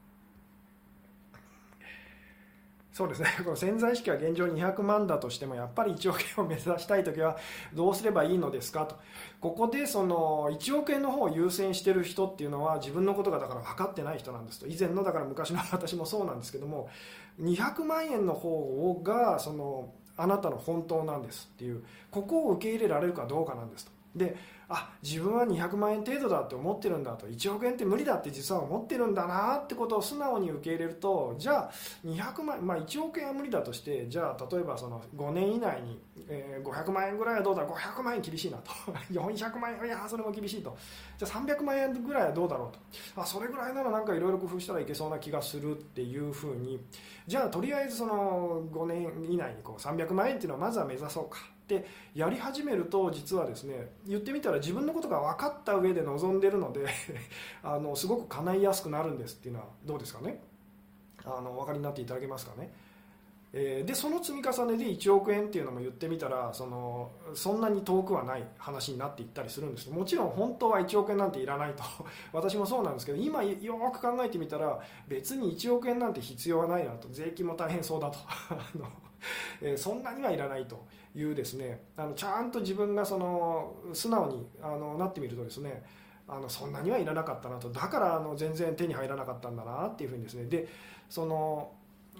[2.91, 3.29] そうですね。
[3.45, 7.37] この潜在意識は現状200万だとしてもやっぱり1億円を目指したいときは
[7.73, 8.97] どうすればいいのですかと。
[9.39, 14.67] ここでその1億円の方を優先してる人っていうのは自分のことがだから分かってない人なんですと。
[14.67, 16.89] 以前のだから昔の私もそうなんですけども
[17.39, 23.91] 200万円の方がそのあなたの本当なんですっていうここを受け入れられるかどうかなんですと。
[24.15, 24.35] で
[24.69, 27.27] あ自分は200万円程度だって思ってるんだと。
[27.27, 31.71] 1億円って無理だって実は思ってるんだなってことを素直に受け入れるとじゃあ
[32.05, 38.71] 200万、まあ、1億円は無理だとしてじゃあ例えばその5年以内に、えー、500万円ぐらいはどうだ？500万円厳しいなと。
[39.11, 40.77] 400万円いやそれも厳しいと。
[41.17, 43.21] じゃあ300万円ぐらいはどうだろうと。
[43.21, 46.79] あそれぐらいならなんかいろいろ工夫したらいけそうな気がするっていうふうに。
[47.25, 51.39] じゃあとりあえずその5年以内にこう300万円っていうのをまずは目指そうか。
[51.69, 56.87] でやり始めると実はですね言ってみたら自分のことが分かった上で臨んでるので
[57.63, 60.41] あのすごく叶いやすくなるんですっていうのはどうですかね?
[61.23, 62.73] あのお分かりになっていただけますかね、
[63.53, 69.91] えー、でその積み重ねで1億円っていうのも言ってみたらそのそんなに遠くはない話になっていったりするんです。
[69.91, 71.83] もちろん本当は1億円なんていらないと。
[72.33, 77.09] 私もそうなんですけど今よく考えてみたら別に1億円なんて必要はないなと。
[77.11, 78.17] 税金も大変そうだと。
[79.61, 85.83] え、そんなにはいらないというですねあのちゃんと自分がその素直にあのなってみるとですね
[86.27, 87.69] あのそんなにはいらなかったなと。
[87.71, 90.45] だからあの全然手に入らなかったんだなっていうふうにですね。
[90.45, 90.67] で
[91.09, 91.71] その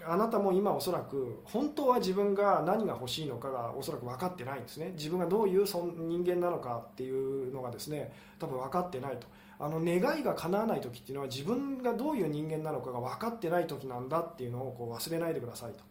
[0.04, 4.92] あなたも今おそらく本当は自分が何が欲しいのかがおそらく分かってないんですね。
[4.96, 9.26] 自分がどういう人間なのかっていうのがですね多分分かってないと。
[9.58, 15.89] あの願いが叶わない時っていうのは自分がどういう人間なのかが分かってない時なんだっていうのをこう忘れないでくださいと。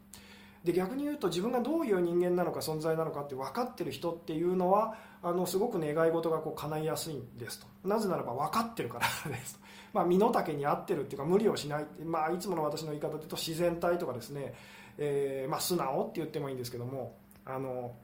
[0.63, 7.67] で逆に言うと自分がどういう人間なのか存在なのかって分かってる人っていうのはあのすごく願い事がこう叶いやすいんですと。
[7.87, 9.61] なぜならば分かってるからですと、
[9.93, 14.53] まあ、身の丈に合ってるっていうか無理をしない、まあ、いつもの私の言い方で言うと自然体とかですね、
[14.97, 17.95] えー、まあ、素直って言ってもいいんですけどもあの、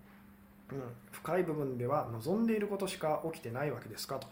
[0.72, 4.28] うん、深い部分では望んでいることしか起きてないわけですかと。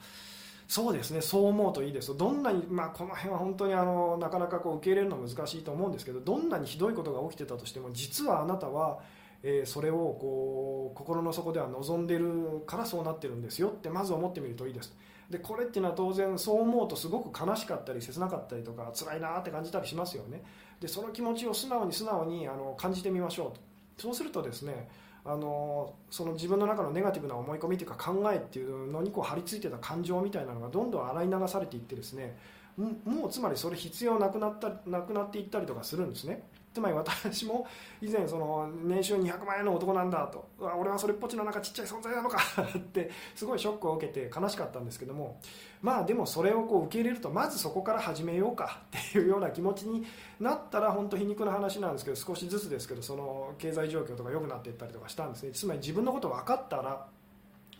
[0.73, 1.21] そうですね。
[1.21, 2.17] そう思うといいです。
[2.17, 8.97] どんなに、まあ、この辺は本当にあのなかなかこう受け入れるの難しいと思うんですけどどんなにひどいことが起きてたとしても実はあなたは、
[9.43, 14.97] えー、それをこう心の底では望んでるからそうなってるんですよってまず思ってみるといいです。
[15.29, 20.41] でこれっていうのは当然そう思うとすごく悲しかったり切なかったりとか辛いなって感じたりしますよね。
[20.79, 24.01] でその気持ちを素直に素直にあの感じてみましょうと。
[24.01, 24.89] そうするとですね
[25.25, 32.37] あのその自分の中のネガティブな思い込みというか考えっていうのにこう張り付いてた感情みたいなのがどんどん洗い流されていってですね
[32.77, 36.43] もうつまりそれ必要なくなったなくなっていったりとかするんですね。
[36.73, 37.67] つまり私も
[38.01, 42.39] 以前その年収200万円の男なんだと俺はそれっぽっちの中ちっちゃい存在なのか
[42.75, 45.39] ってすごいショックを受けて悲しかったんですけども
[45.83, 50.03] まあでもそれをこう受け入れるとまずそこから始めようか っていうような気持ちに
[50.39, 55.51] なったら本当皮肉な話なんですけど少しずつですけどその経済状況とか良くなっていったりとかしたんですね。
[55.51, 57.05] つまり自分のこと分かったら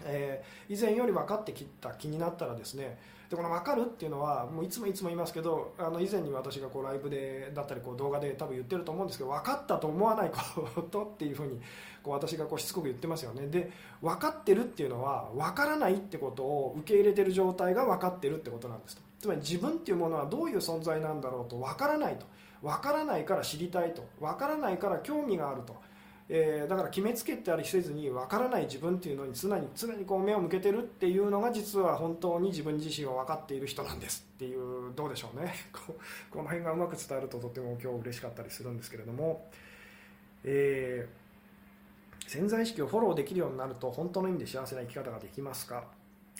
[0.05, 2.99] え、以前より分かってきた気になったらですね
[3.33, 11.59] でこの分かるっていうのはもういつもいつも言いますけどあの以前に私がこうライブでだったりこう動画で多分言ってると思うんですけど分かったと思わないことっていうふうに
[12.03, 13.47] こう私がこうしつこく言ってますよね。
[13.47, 13.71] で
[14.03, 19.01] 分かってるっていうのは分からないってことを受け入れてる状態が分かってるってことなんですと。
[19.19, 22.27] つまり自分っていうものはどういう存在なんだろうと分からないと。
[22.61, 24.03] 分からないから知りたいと。
[24.21, 25.75] 分からないから興味があると。
[26.29, 35.53] えー、だから決めつけたりせずに分からない自分っていうのに常に常にこう目を向けてるっていうのが実は本当に自分自身を分かっている人なんですっていうどうでしょうね。
[36.31, 39.49] この辺がうまく伝えるととても今日嬉しかったりするんですけれども、
[40.43, 45.83] えー、潜在意識をフォローできるようになると本当の意味で幸せな生き方ができますか？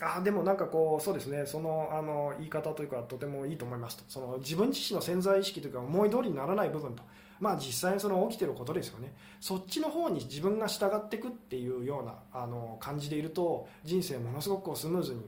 [0.00, 1.44] あでもなんかこうそうですね。
[1.46, 4.04] そのあの言い方というかとてもいいと思いますと。
[4.08, 7.02] その自分自身の潜在意識というか思い通りにならない部分と。
[7.40, 9.14] まあ、実際にその起きてることですよね。
[9.40, 15.22] そっちの方に自分が従っていくっていうようなあの感じでいると人生ものすごくスムーズに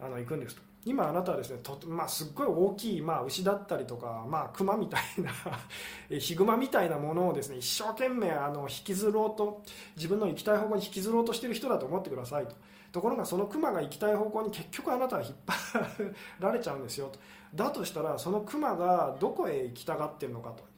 [0.00, 0.62] あのいくんですと。
[0.84, 5.30] 今あなたはですねと、まあ、すっごい大きい、まあ、牛だったりとか、まあ、熊みたいな
[6.18, 9.62] ヒグマみたいなものをですね一生懸命あの引きずろうと
[9.94, 12.56] 自分の行きたい方向に引きずろうとしてる人だと思ってくださいと。
[12.90, 17.18] ところがその熊が行きたい方向に結局あなたは引っ張られちゃうんですよと。
[17.54, 20.71] だとしたらその熊がどこへ行きたがってるのかと。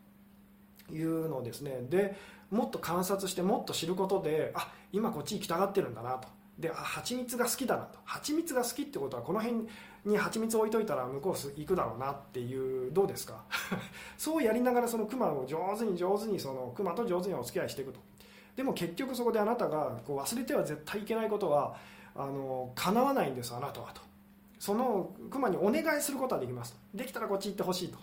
[0.94, 2.16] いうのですねで
[2.50, 6.28] もっと観察してもっと知ることであ今こっち行きたがってるんだなと。
[6.58, 7.98] であ蜂蜜が好きだなと。
[8.04, 9.66] 蜂蜜が好きってことはこの辺
[10.04, 13.42] に蜂蜜置いといたら向こう行くだろうなっていうどうですか？
[14.16, 17.98] そうやりながらそのクマを上手に上手にそのクマと上手にお付き合いしていくと。
[18.54, 21.74] でも結局そこであなたがこう忘れては絶対いけないことは
[22.14, 24.00] あの叶わないんですあなたはと。
[24.64, 26.74] そのクマにお願いすることはできます。
[26.94, 27.98] できたらこっち行ってほしいと。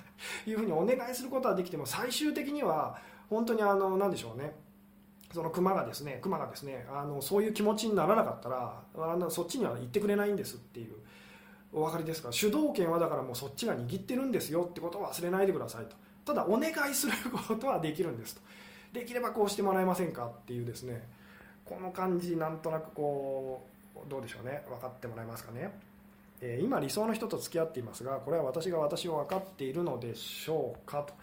[0.50, 2.96] いうふうにお願いすることはできても最終的には
[3.28, 4.54] 本当にあの何でしょうね。
[5.34, 10.94] そのクマがですねクマがですねあのそういう気持ちにならなかったらあのそっちには行ってくれないんですっていう
[11.70, 12.32] お分かりですか？
[12.32, 15.96] 主導権はだからもうそっちが握ってるんですよってことを忘れないでくださいと。
[16.24, 17.12] ただお願いする
[17.46, 18.40] ことはできるんですと。
[18.94, 21.06] できればこうしてもらえませんかっていうですね。
[21.66, 24.64] この感じなんとなくこうどうでしょうね。
[24.66, 25.78] 分かってもらえますかね。
[26.40, 31.14] え今理想の人と付き合っていますがこれは私が私を分かっているのでしょうかと、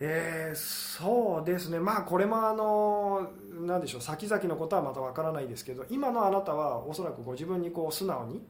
[0.00, 1.78] えー、そうですね。
[1.78, 4.00] まあこれもあの何でしょう。
[4.00, 8.42] 先々のことはまた分からないですけど今のあなたはおそらくご自分にこう素直に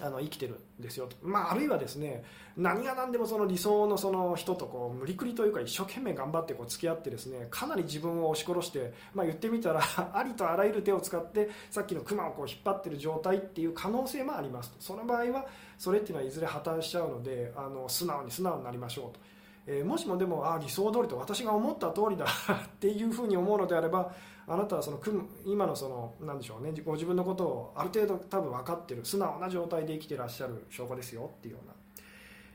[0.00, 2.24] あの生きてるんですよと、まあ、あるいはですね
[2.56, 9.80] 何が何でもその理想のその人とこう無理くりというか一生懸命頑張ってこう付き合ってですねかなり自分を押し殺して、まあ、言ってみたら
[10.12, 15.46] ありとあらゆる手を使ってさっきのクマをこう引っ張ってる状態っていう可能性もありますとその場合は
[15.78, 19.34] それっていうのはいずれ破綻しちゃうのであの素直に素直になりましょうと。
[19.66, 24.12] えー、もしもでもあ理想通りと私が思った通りだっていうふうに思うのであれば
[24.46, 25.00] あなたはその
[25.44, 31.74] 今のその何でしょうねご自分のことをある程度多分分かってる素直な状態で生きてらっしゃる証拠ですよっていうような、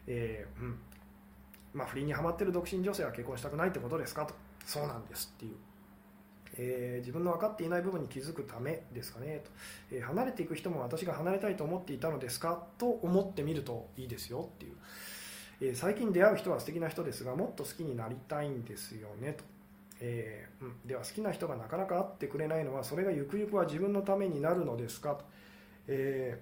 [0.08, 0.80] えー、うん。
[1.72, 4.26] まあ、不倫にはまってる独身女性は結婚したくないってことですか？
[4.26, 4.34] と。
[4.66, 5.56] そうなんですっていう、
[6.58, 9.44] えー、自分の分かっていない部分に気づくためですかね？
[9.46, 9.52] と、
[9.92, 12.66] えー、離れていく人も私が離れたいと思っていたのですか？
[12.80, 14.74] と思ってみるといいですよっていう、
[15.62, 19.34] えー、最近出会う人は素敵な人ですがもっと好きになりたいんですよね？
[19.34, 19.44] と。
[20.02, 25.26] えー、うん、では好きな人がなかなか会ってくれないのはそれがゆくゆくは自分のためになるのですかと、
[25.88, 26.40] え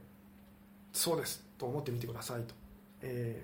[0.94, 1.44] ー、そうです。
[1.58, 2.54] と思ってみてくださいと、
[3.02, 3.44] え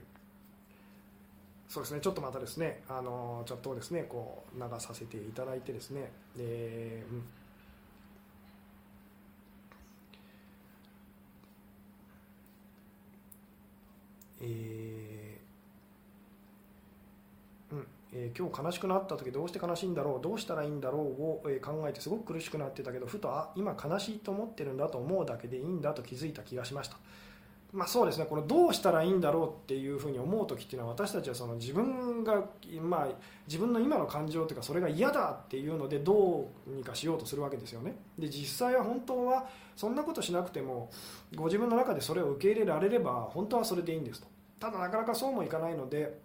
[1.67, 1.99] ー、そうですね。
[2.01, 7.23] ちょっとまたですねあのチャットをですねこう流させていただいてですね、えーうん。
[14.41, 15.22] えー
[18.15, 26.97] えー、今日悲しくなった時どうして悲しいんだろうどうしたらいいんだろうを、え考えてすごく苦しくなってたけどふとあ今悲しいと思ってるんだと思うだけでいいんだと気づいた気がしました。
[27.73, 28.25] まあ、そうですね。
[28.25, 32.43] このどうしたらいいんだろうっていうふうに思う時っていうのは私たちはその自分が、
[32.79, 33.07] まあ、
[33.47, 37.95] 自分の今の感情というかそれが嫌だっていうのでどうにかしようとするわけですよね。
[38.19, 40.91] で実際は本当はそんなことしなくても
[41.33, 44.27] ご自分の中でそれを受け入れられれば本当はそれでいいんですと。
[44.59, 46.19] ただなかなかそうもいかないので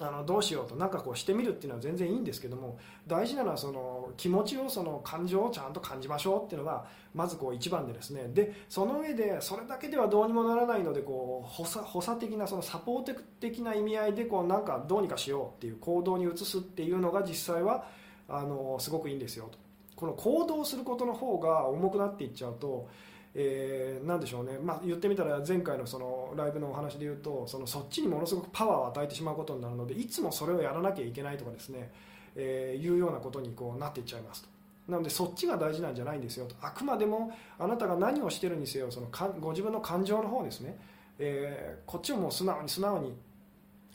[0.00, 6.84] あのどうしようとなんかこうしてみるっていうのは全然いいんですけども大事なのはその気持ちをその感情をちゃんと感じましょうっていうのが
[7.14, 8.28] まずこう一番でですね。
[8.32, 17.86] でその上でそれだけではどうにもならないのでこう補佐補佐的なそのサポート的な意味合いでこうなんかどうにかしようっていう行動に移すっていうのが実際は
[18.28, 19.58] あのすごくいいんですよと。
[19.94, 22.88] この行動することの方が重くなっていっちゃうと
[23.36, 31.90] えー、でしょうね、まあ、言ってみたら前回のそのライブのお話で言うとそのそっちにものすごくパワーを与えてしまうことになるのでいつもそれをやらなきゃいけないとかですね、
[32.36, 34.48] えー、いうようなことにこうなっていっちゃいますと。
[34.88, 36.54] なのでそっちが大事なんじゃないんですよと。
[36.60, 40.78] あくまでもあなたが何をしてるにせよそのかご自分の感情の方ですね、
[41.18, 43.16] えー、こっちをもう素直に素直に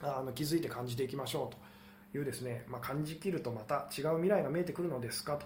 [0.02, 5.46] あの気づいて感じていきましょうというですね、まあ、感じきるとまた違う未来が見えてくるのですかと。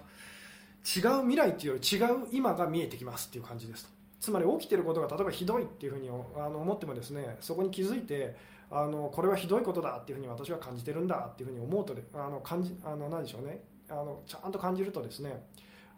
[0.84, 3.90] 違う未来っていうより違う今が見えてきますっていう感じですと。
[4.20, 8.36] つまり起きてることが例えばひどいっていうふうにあの思ってもですねそこに気づいて
[8.70, 13.60] あのこれはひどいことだっていうふうに私は感じてるんだっていうふうに思うとあの感じあの何でしょうね。
[13.88, 15.44] あのちゃんと感じるとですね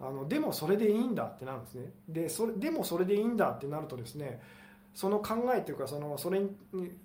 [0.00, 1.92] あのでもそれでいいんだってなるんですね。
[2.08, 4.40] でそれでもそれでいいんだってなるとですね
[4.94, 6.50] その考えというかそのそれに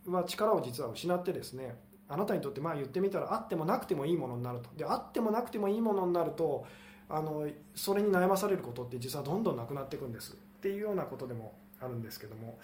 [0.08, 1.76] は力を実は失ってですね
[2.10, 4.70] あなたにとってまあ言ってみたらあってもなくてもいいものになると。
[4.76, 6.66] であってもなくてもいいものになると
[7.14, 7.46] あの
[7.76, 12.58] それに悩まされることって実はどんどんなくなっていくんですっていうようなことでもあるんですけども、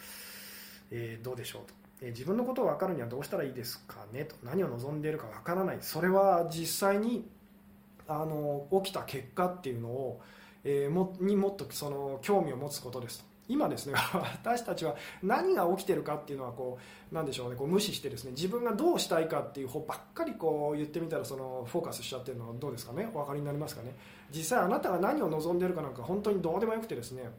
[0.89, 5.77] えー、どうでしょうと、えー、自分のことを分かるにはどうしたらいいですかねと何を望んでいるか分からない。
[5.81, 7.27] それは実際に
[8.07, 10.21] あの起きた結果っていうのを、
[10.63, 13.26] えー、もにもっとその興味を持つことですと。
[13.47, 16.77] 今ですね 私たちは何が起きてるかっていうのはこ
[17.11, 23.09] うなんでしょうねこう無視してですね自分がどうしたいかっていう方ばっかりこう言ってみたらそのフォーカスしちゃってるのはどうですかね？
[23.13, 23.95] お分かりになりますかね？
[24.31, 27.31] 実際あなたが何を望んでるかなんか本当にどうでもよくてですね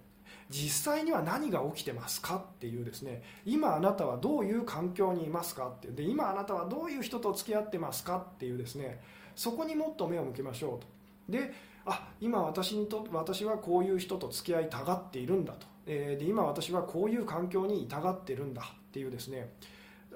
[0.50, 9.02] 実際には何が起きてますかっていうですね今あなたはどういう環境にいますかってで今あなたはどういう人と付き合ってますかっていうですね
[9.36, 10.86] そこにもっと目を向けましょうと。
[11.28, 11.52] で
[11.84, 15.66] あ今私にと私はこういう人と付き合いたがっているんだと。
[15.88, 19.52] え、で今私はこういう環境にいたがってるんだっていうですね。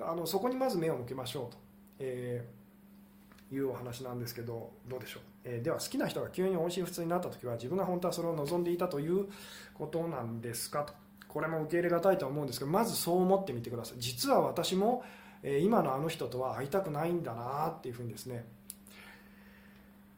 [0.00, 1.58] あのそこにまず目を向けましょうと、
[1.98, 9.28] えー、いうお話なんですけどどうでしょう、えー、では好きな人が急に音信不通になった時は自分が本当はそれを望んでいたという
[9.74, 10.94] ことなんですかと。
[11.28, 14.00] これも受け入れがたいと思うんですけどまずそう思ってみてください。
[14.00, 15.02] 実は私も、
[15.42, 18.44] え今のあの人とは会いたくないんだなっていうふうにですね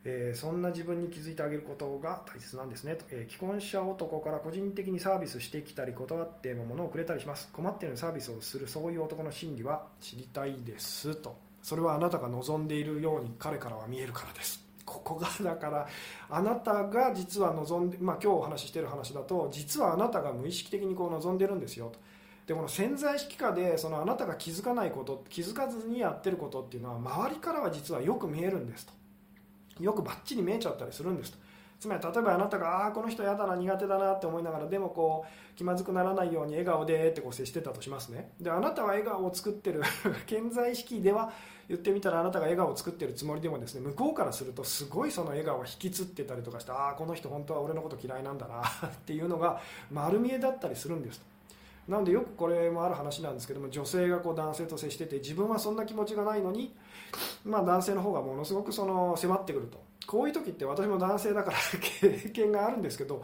[0.05, 7.49] えー、そんな自分に気づいてあげることが大切なんですねと、えー、既婚者男から個人的にサービスしてきたり断っても物をくれたりします。
[7.53, 11.37] 困っているサービスをするそういう男の心理は知りたいですと。
[11.63, 14.63] それはあなたが望んでいるように彼からは見えるからです。
[14.85, 15.89] ここがだから
[16.29, 21.99] あなたが実は望んで、まあ、今日お話ししてる話だと実はあなたが無意識的にこう望んでるんですよと。
[22.47, 28.93] でこの潜在意識下でそのあなたが気づかないこと気づかずにやってることっていうのは周りからは実はよく見えるんですと。
[29.81, 31.33] よくバッチリ見えちゃったりするんです。
[31.33, 31.39] と
[31.81, 38.31] つまり例えばあなたがああこの人嫌だな苦手だなって思いながらでもこう気まずくならないように笑顔でってこう接してたとしますね。
[38.41, 39.83] であなたは笑顔を作ってる。
[40.27, 41.33] 健在意識では
[41.69, 49.61] 言ってみたらあなたが笑顔を作ってるつもりでもですね向こうからするとすごいその笑顔を引きつってたりとかしてああこの人本当は俺のこと嫌いなんだな っていうのが
[49.91, 51.21] 丸見えだったりするんです。
[51.21, 51.27] と
[51.89, 56.75] なのでよくこれもある話なんですけども女性がこう男性と接してて自分はそんな気持ちがないのに、
[57.45, 59.83] まあ、男性の方がものすごくその迫ってくると。
[60.07, 63.23] こういう時って私も男性だから 経験があるんですけど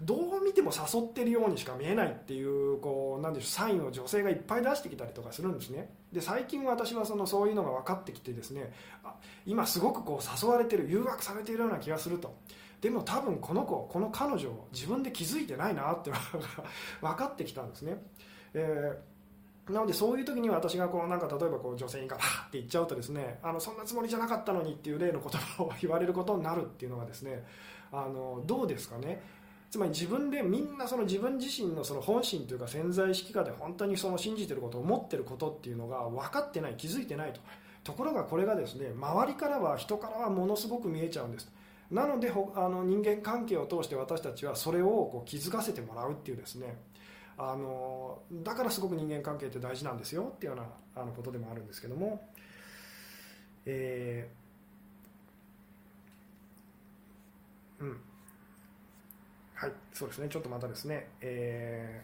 [0.00, 5.92] どう見ても誘ってるようにしか見えないっていうこうなんでしょうサインを女性がいっぱい出してきたりとかするんですね。
[6.12, 8.72] で最近私はそのそういうのが分かってきてですね
[9.04, 9.14] あ
[9.44, 12.34] 今すごくこう誘われてる誘惑されているような気がすると。
[12.80, 16.48] でも多分この子この彼女自分で気づいてないなっていうのが
[17.12, 18.02] 分かってきたんですね、
[18.54, 19.09] えー
[19.70, 27.44] なのでそういう時に私がこうなんか例えばこう女性にガバッって言っちゃうとですねあのそんなつもりじゃなかったのにっていう例の言葉を言われることになるっていうのがですね
[27.92, 29.22] あのどうですかね？
[29.70, 37.40] つまり自分でみんなその自分自身のその本心というか潜在意識下で本当にその信じてること思ってることっていうのが分かってない気づいてないと。
[37.84, 41.50] ところがこれがですね周りからは人からはものすごく見えちゃうんです。
[41.90, 46.76] なのであの人間関係を通して私たちはそれをこう気づかせてもらうっていうですね
[47.42, 50.60] あのだからすごく人間関係って大事なんですよっていうよう
[50.98, 52.28] なあのことでもあるんですけども、
[53.64, 58.00] えー、うん。
[59.54, 60.28] はいそうですね。
[60.28, 62.02] ちょっとまたですね、え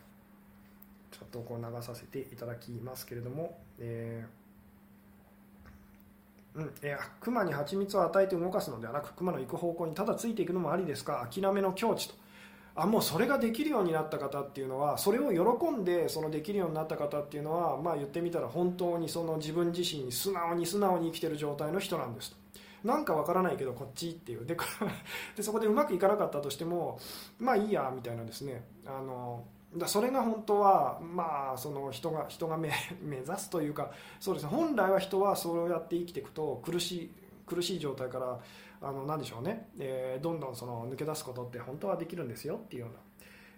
[1.13, 6.75] ー、ちょっとこう流させていただきますけれども、えーうん。
[6.81, 11.29] えー、熊に蜂蜜を与えて動かすのではなく熊の行く方向にただついていくのもありですか？
[11.31, 12.15] 諦めの境地と。
[12.77, 22.31] あもうそれができるようになった方っていうのはそれを喜んでそのできるようになった方っていうのは、まあ、言ってみたら本当にその自分自身に素直に素直に生きてる状態の人なんです。
[22.31, 22.37] と。
[22.85, 24.45] なんかわからないけどこっちっていう。
[24.45, 24.57] で
[25.35, 26.99] でそこでうまくいかなかったとしても
[27.39, 28.63] まあいいやみたいなですね。
[28.85, 32.71] あのだそれが本当は、まあ、その人が人が目
[33.03, 37.11] 目指すというかそうです、ね、本来は人はそうやって生きていくと苦しい
[37.47, 38.39] 苦しい状態から
[38.87, 42.97] あの何でしょうね、えー、どんどんその抜け出すことって本当はできるんですよっていうような、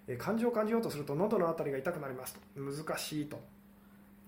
[0.09, 2.41] えー、感情を感じようとすると喉の辺りが痛くなりますと。
[2.61, 3.39] 難しいと。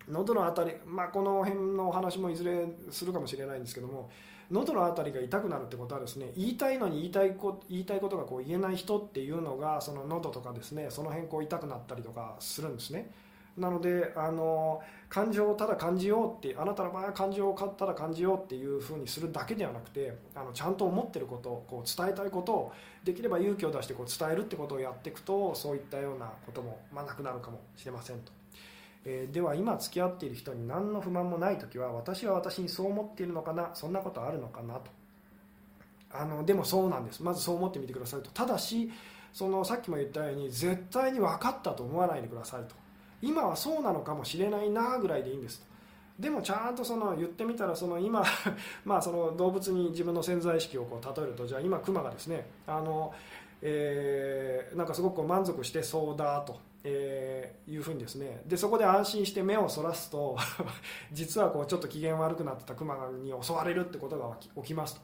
[0.08, 4.10] 喉の辺り、まあ、この辺のお話もいずれするかもしれないんですけども
[4.50, 13.10] 喉の辺りが痛くなるってことはですね言いたいのに言いたいこ言いたいことがこう言えない人っていうのがその喉とかですねその辺こう痛くなったりとかするんですね。
[13.56, 22.72] なのであの感情をただ感じようってあなたの場合は感情をただ感じようっていうふうにするだけではなくてあのちゃんと思ってることこう伝えたいことを
[23.04, 28.32] できれば勇気を出してこう伝えるってことをやっていくとそういったようなことも、まあ、なくなるかもしれませんと。
[29.04, 34.90] えー、では今付き合っている人に何の不満もない時は私は私にそう思っているのかなそんなことあるのかなと。
[36.12, 37.22] あのでもそうなんです。
[37.22, 38.30] まずそう思ってみてくださいと。
[38.30, 38.90] ただし
[39.32, 42.74] そのさっきも言ったように絶対に分かったと思わないでくださいと。
[43.22, 45.60] 今はそうなのかもしれないなぐらいでいいんです。
[45.60, 45.66] と
[46.20, 48.22] でもちゃんとその言ってみたらその今
[48.84, 53.14] まあその動物に自分の潜在意識をこう例えるとじゃあ今クマがですねあの、
[53.62, 58.42] えー、なんかすごく満足してそうだとえ、いうふうにですね。
[58.46, 60.36] でそこで安心して目をそらすと
[61.12, 65.02] 実はこうちょっと機嫌悪くなってたクマに襲われるってことが起きますと。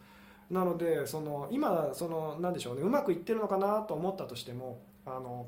[0.50, 5.46] なのでその今そのなんでしょうねうまくいってるのかなと思ったとしてもあの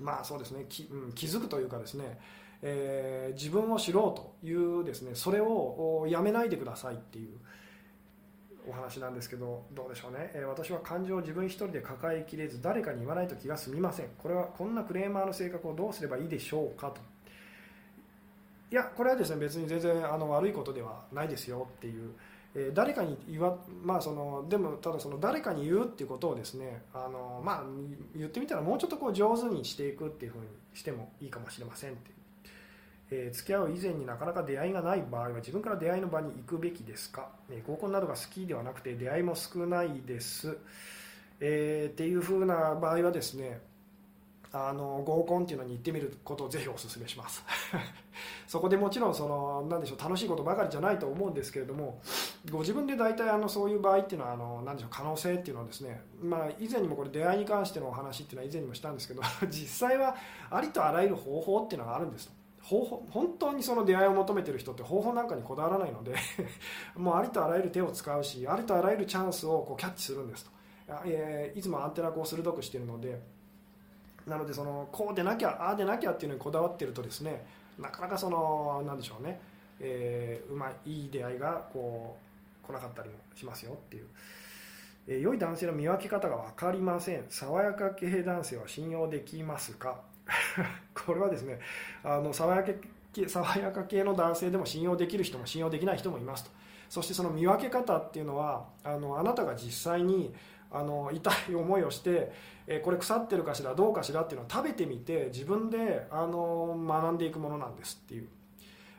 [0.00, 0.66] まあそうですね。
[0.68, 2.18] き、うん、気づくというかですね、
[2.62, 5.12] えー、自分を知ろうというですね。
[5.14, 7.38] それをやめないでくださいっていう
[8.68, 14.06] お話なんですけどどうでしょうね、えー、私は感情を自分一人で抱えきれず誰かに言わないと気が済みません。
[14.18, 17.00] これはこんなクレーマーの性格をどうすればいいでしょうかと。
[18.70, 22.12] いやこれはですね別に全然あの悪いことではないですよっていう、
[22.54, 27.64] えー、誰かに言わまあそのでもただその誰かに言うっていうことをですねあのまあ
[28.16, 32.18] 言ってみたらもうちょっとこう上手にしていくっていうふうにしてもいいかもしれませんって
[33.10, 40.58] えー、付き合う以前になかなか出会いがない場合は自分から出会いの場に行くべきですか、え、合コンなどが好きではなくて出会いも少ないです、
[41.40, 43.60] えー、っていう風な場合はですね
[44.52, 47.44] あの合コンっていうのに行ってみることをぜひお勧めします。
[48.48, 52.00] そこでもちろんそのなんでしょう楽しいことばかりじゃないと思うんですけれども
[52.50, 60.14] ご自分で大体あのそういう場合っていうのはあのなんでしょう可能性っていうのはですね、まあ、以前にもこれ出会いに関してのお話っていうのは以前にもしたんですけど 実際は
[60.50, 62.30] ありとあらゆる方法っていうのがあるんです
[62.62, 66.14] 方法本当にその出会いを求めてる人って方法なんかにこだわらないので
[66.96, 70.50] もうありとあらゆる手を使うしありとあらゆるチャンスをこうキャッチするんですと、
[71.06, 73.20] えー、いつもアンテナこう鋭くしているので
[74.26, 77.46] なのでそのこうでなきゃああでなきゃっていうのにこだわってるとですね
[77.78, 79.40] なかなかそのなんでしょうね、
[79.80, 82.27] えー、うまいいい出会いがこう
[82.68, 84.06] 来なかったりもしますよっていう。
[85.06, 87.24] えー、良い男性の見分け方が分かりません。
[87.30, 90.02] 爽やか系男性は信用できますか？
[90.94, 91.58] これはですね
[92.04, 92.70] あの爽やか
[93.26, 96.50] 爽やか系の男性でも信用できる人も信用できない人もいますと。
[96.88, 100.34] そしてその見分け方っていうのはあのあなたが実際に
[100.70, 102.30] あの痛い思いをして、
[102.66, 108.28] えこれ腐ってるかしらどうかしらっていうのを食べてみて自分であの学んでいくものなんですっていう。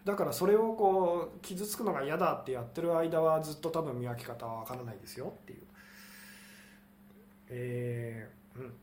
[0.09, 5.59] だからそれをこう傷つくのが嫌だってやってる間はずっと多分見分け方は分からないですよっていう。
[7.49, 8.73] えー、うん。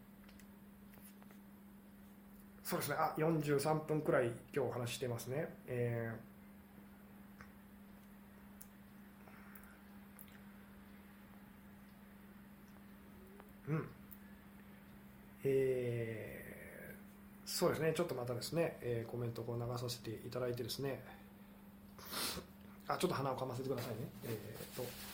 [2.62, 2.96] そうですね。
[2.96, 13.88] あ43分くらい今日お話してますね、えー、うん。
[15.42, 17.92] えー、そうですね。
[17.96, 21.15] ちょっとまたですね、えー、コメントを流させていただいてですね。
[22.88, 24.08] あちょっと鼻をかませてくださいね。
[24.24, 25.06] えー、っと。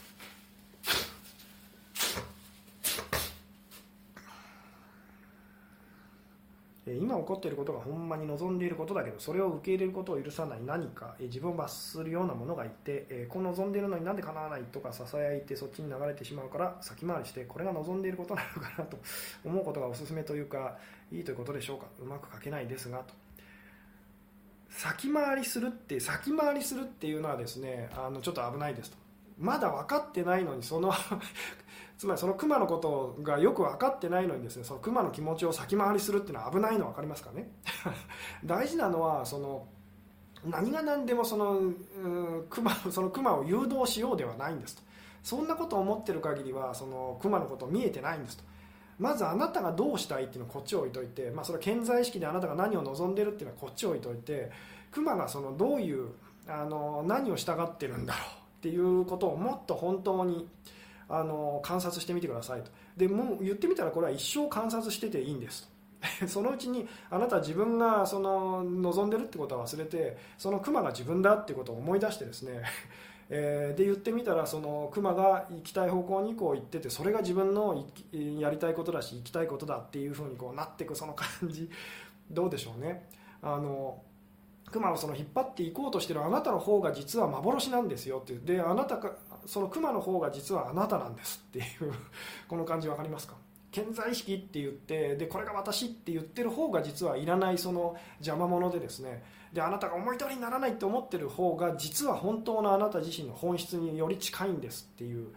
[6.85, 18.99] 今起こっていることがほんまに望んでいることだけどそれを受け入れることを許さない何か自分を罰するようなものがいてこう望んでいるのになんで叶わないとかささやいてそっちに流れてしまうから先回りしてこれが望んでいることなのかなと
[19.45, 20.77] 思うことがおすすめというか
[21.13, 21.87] いいということでしょうか。
[22.01, 23.22] うまく書けないですがと。
[24.77, 28.97] 先回りするって先回りするっていうのはですねあのちょっと危ないですと。
[29.39, 30.93] まだ分かってないのにその
[31.99, 37.51] つまりその熊のことがよく分かってないのにですねその熊の気持ちを先回りするっていうのは危ないの分かりますかね？
[38.45, 39.67] 大事なのはその
[40.45, 41.61] 何が何でもその
[42.51, 44.83] 熊その熊を誘導しようではないんですと。
[45.23, 48.45] そんなことを思ってる限りはその熊のこと見えてないんですと。
[48.99, 54.51] まずあなたがどうしたいっていうのをこっち置いといて、まあ、それは健在意識であなたが何を望んでるっていうのはこっち置いといて
[54.91, 56.11] 熊がそのどういう
[56.47, 58.23] あの何を従ってるんだろう
[58.59, 60.49] っていうことをもっと本当に
[61.09, 62.71] あの観察してみてくださいと。
[62.97, 65.73] でもう言ってみたらこれは一生観察してていいんですと。
[66.27, 72.63] そのうちにあなた自分がその望んでるってことは忘れてそのクマが自分だってことを思い出してですね
[73.35, 81.71] えー、で言ってみたらそのクマが行きたい方向にこう行っててそれが自分のやりたいことだし行きたいことだっていうふうにこうなっていくその感じ。
[82.31, 83.09] どうでしょうね。
[83.41, 84.03] あの
[84.71, 89.13] クマをその引っ張っていこうとしてるあなたの方が実は幻なんですよってであなたか
[89.47, 91.65] そのクマの方が実はあなたなんですっていう。
[92.49, 93.37] この感じ分かりますか？
[93.71, 99.23] 健在意識って言ってでこれが私って言ってる方が実はいらないその邪魔者でですね
[99.53, 105.29] であなたが思い通りにならないって思ってる方が実は本当のあなた自身の本質により近いんですっていう、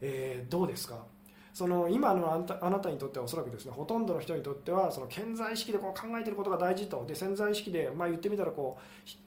[0.00, 1.04] えー、どうですか？
[1.52, 7.04] その今のあなたあなたにとってはおそらくですねほとんどの人にとってはその健在意識でこう考えてることが大事と。
[7.04, 8.78] で潜在意識で、まあ、言ってみたらこ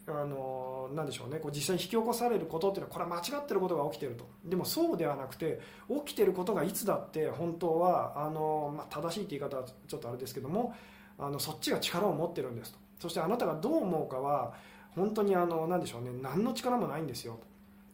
[0.08, 4.30] うあのなんでしょうねこう実際に引き起こされることっていうのはこれは間違ってることが起きてると。
[4.46, 10.74] でもそうではなくて起きてることがいつだって本当はあの、まあ、正しいって言い方はちょっとあれですけども
[11.20, 12.80] あのそっちが力を持ってるんですと。
[13.02, 14.54] そしてあなたがどう思うかは
[14.96, 17.40] 本当にあの何でしょうね何の力もないんですよ。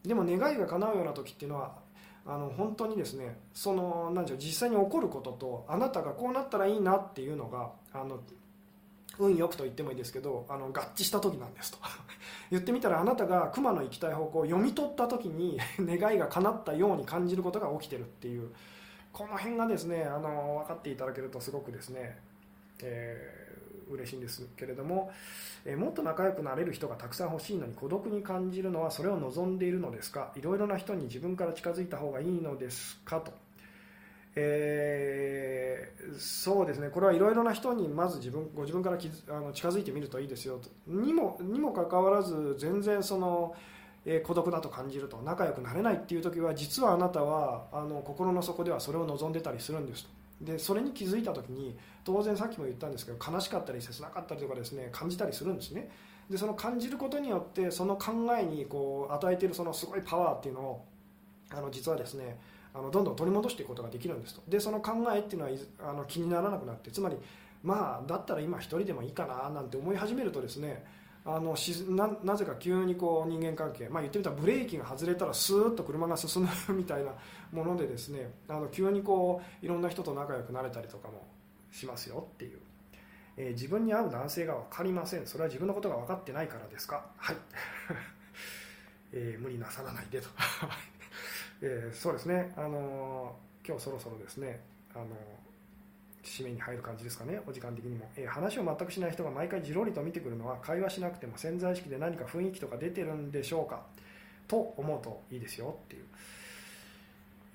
[0.04, 1.76] でも願いが叶うような時っていうのは
[2.26, 8.20] あの本当にですねその何でしょう実際に起こることとあなたがこうなったらいいなっていうのがあの
[9.18, 11.78] 運よくと言ってもいいですけどあの合致した時なんですと。
[12.50, 18.50] 言ってみたらあなたが熊の行きたい方向を読み取った時に 願いが叶ったように感じることが起きてるっていう。
[19.10, 22.18] この辺がですねあの分かっていただけるとすごくですね、
[22.82, 23.47] えー
[23.90, 25.10] 嬉しいんですけれども、
[25.64, 30.32] えもっと仲良くなれる人がたくさん欲しいのに孤独に感じるのはそれを望んでいるのですか？
[30.36, 33.20] いろいろな人に自分から近づいた方がいいのですか？
[33.20, 33.32] と、
[34.36, 36.88] えー、そうですね。
[36.88, 40.68] これはいろいろな人にまず自分ご自分からきあの近づいてみるといいですよと。
[40.86, 43.54] にもにもかかわらず全然その
[44.06, 50.10] え孤独だと感じると仲良くなれないっていう時は実はあなたはあの心の底ではそれを望んでたりするんですと。
[50.40, 51.76] でそれに気づいた時に
[52.08, 55.90] 当然さっきも言ったんですけど悲しかったり切なかったりとかですね感じたりするんですね。
[56.30, 60.84] でその感じることによってその考えにこう与えているそのすごいパワーっていうのを
[61.50, 62.40] あの実はですね
[62.72, 64.42] あのどんどん取り戻していくことができるんですと。
[64.48, 67.16] でその考えっていうのはあの気にならなくなってつまり
[67.62, 70.84] まあだったら今一人でもいいかななんて思い始めるとですね
[71.26, 77.12] あのしななぜか急にこう人間関係、まあ、言ってみたらブレーキが外れたらスーッと車が進むみたいな
[77.52, 81.26] ものでですねあの急にこういろんな人と仲良くなれたりとかも
[81.72, 82.58] しますよっていう、
[83.36, 85.26] えー、自分に合う男性が分かりません。
[85.26, 87.04] それは自分のことが分かってないからですか？
[87.16, 87.36] はい、
[89.12, 90.28] えー、無理なさらないでと、
[91.62, 92.52] えー、そうですね。
[92.56, 94.60] あの今日そろそろですね。
[94.94, 95.06] あの
[96.24, 98.10] 締めに入る感じですかね、お時間的にも。
[98.16, 103.86] えー、話を全くしない人が毎回じろりと見てくるのは、会話しなくても潜在意識で何か雰囲気とか出てるんでしょうか？
[104.46, 106.04] と思うといいですよっていう。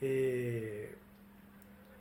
[0.01, 0.97] えー、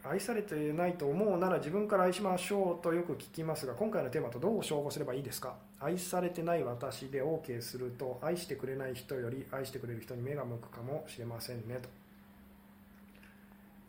[0.04, 5.54] 愛されてないと思うなら自分から愛しましょうとよく聞きますが、今回のテーマとどう照合すればいいですか？
[5.80, 11.88] 愛されてない私で OK すると、愛してくれない人より愛してくれる人に目が向くかもしれませんねと。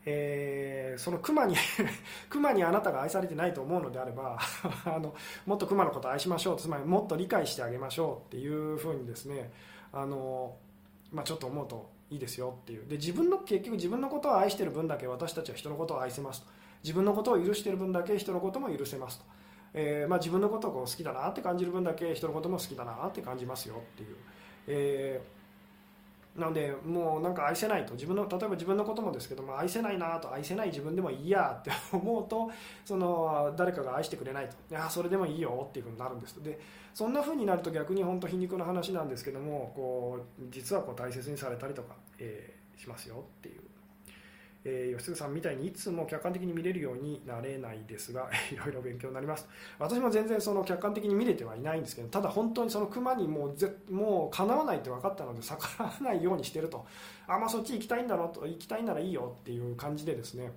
[0.06, 1.56] えー、その熊に
[2.30, 4.38] 熊にあなたが愛されてないと思うのであれば
[4.86, 9.50] あのもっと熊のこと愛しましょうつまりもっと理解してあげましょうっていうふうにですね
[9.94, 10.58] あの、
[11.14, 12.88] まあ、ちょっと思うといいですよっていう。
[12.88, 16.48] で自分の結局自分のことを愛してる分だけ私たちは人のことを愛せますと。
[16.84, 19.26] 自分のことを許してる分だけ人のことも許せますと、
[19.74, 24.18] えー、まあ、自分のことをこう好きだなって感じる分だけ人のことも好きだなって感じますよっていう。
[24.68, 25.43] えー
[26.36, 27.94] なのでもうなんか愛せないと。
[27.94, 32.50] 自分の例えば自分のこともですけども愛せないなと愛せない自分でもいいやって 思うと
[32.84, 34.56] その誰かが愛してくれないと。
[34.72, 36.42] いやそれでもいいよっていうふうになるんです。
[36.44, 36.60] で
[36.94, 43.73] そんなふうになると逆に本当皮肉な話なんですけどもこう実はこう大切にされたりとか、えー、しますよっていう。
[44.66, 49.48] えー、吉嗣さんみたいにいつも客観的に見れるようになれないですが いろいろ勉強になります。
[49.80, 56.86] 私も全然その客観的に見れてはいないんですけどただ本当にその熊にもうぜもうかなわないって分かったので逆らわないようにしてると。
[57.28, 60.52] あまあそっち行きたいんだろうと行きたいならいいよっていう感じでですね。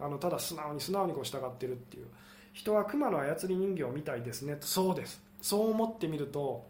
[0.00, 2.06] あのただ素直に素直にこう従ってるっていう。
[2.52, 4.56] 人は熊の操り人形みたいですね。
[4.60, 5.22] そうです。
[5.40, 6.66] そう思ってみると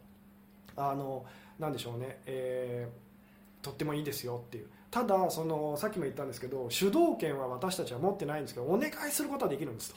[0.76, 1.24] あの
[1.58, 3.07] なんでしょうね、えー、
[3.62, 4.66] とってもいいですよっていう。
[4.90, 9.96] ただそのさっきも言ったんですけど主導権は私たちは持ってないんですけどお願いすることはできるんですと。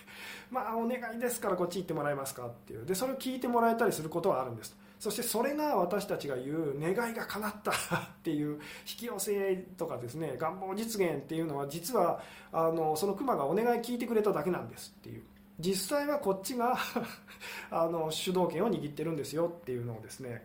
[0.50, 2.86] まあお願いですからこっち行ってもらえますかっていう。
[2.86, 7.74] でそれを聞いてもらえたりすることはあるんですそしてそれが私たちが言う願いが叶った っ
[8.22, 12.22] ていう引き寄せとかですね願望実現っていうのは実は
[12.52, 15.22] あのそのクマがお願い聞いてくれただけなんですっていう。
[15.58, 16.76] 実際はこっちが
[17.70, 20.44] あの主導権を握ってるんですよっていうのをですね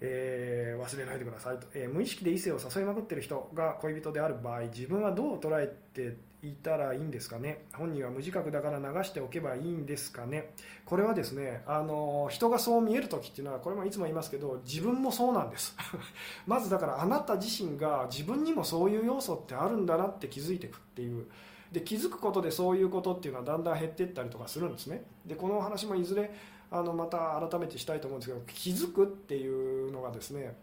[0.00, 7.66] えー、忘れないでくださいと、えー、無意識で異性を誘いまくってる人が恋人である場合自分はどう捉えていたらいいんですかね？
[7.74, 10.54] 本人は無自覚だから流しておけばいいんですかね？
[10.86, 15.76] これはですねあの人がそう見える時っていうのはこれもいつも言いますけど自分もそうなんです。
[16.46, 21.26] まずだからあなた自身が自分にもそういう要素ってあるんだなって気づいていくっていう。
[21.72, 25.04] で気づくことでそういうことっていうのはだんだん減っていったりとかするんですね。
[25.24, 26.32] でこのお話もいずれ
[26.70, 30.54] あのまた改めてしたいと思うんですけど気づくっていうのがですね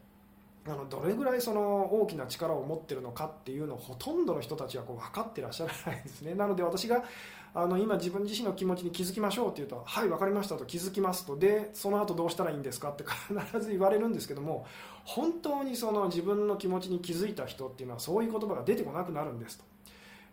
[0.65, 6.33] あのどれぐらいその大きな力を持ってるのかっていうのをほとんどの人たちはこう分かってらっしゃらないんですね。
[6.35, 7.03] なので私が
[7.53, 14.65] あの今自分自身の気持ちに気づきましょうって言うとはい分かりましたと気づきますとでその後どうしたらいいんですかって必ず言われるんですけども
[15.05, 19.63] 本当にその自分の気持ちに気づいた人っていうのはそういう言葉が出てこなくなるんですと、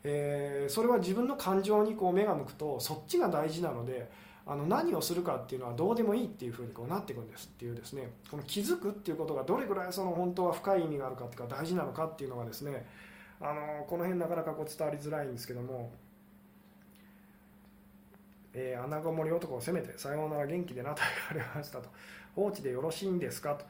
[0.03, 4.11] えー、それは自分の感情にこう目が向くとそっちが大事なので
[4.47, 8.11] あの何をするかっていうのはどうでもいいっていうふうにこうなっていくんですっていうですね。
[8.31, 12.87] この気づくっていうことがどれぐらいその本当は深い意味があるかっていうか大事なのかっていうのがですね。
[13.41, 15.93] あのこの辺なかなかこう伝わりづらいんですけども、
[18.53, 21.89] えー、穴子森男を責めてさようなら元気でなと言われましたと。
[22.35, 23.65] 放置でよろしいんですかと、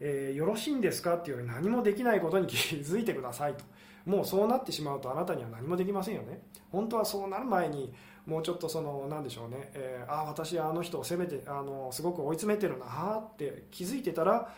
[0.00, 1.16] えー、よろしいんですか？
[1.16, 3.64] っていうより何もできないことに気づいてくださいと。
[4.06, 6.42] もうそうなってしまうとあなたには何もできませんよね。
[6.70, 7.92] 本当はそうなる前に
[8.24, 14.52] もうちょっとその何でしょうね、えー、あ私はあの人を責めてあのすごく追い詰めてるなって気づいてたら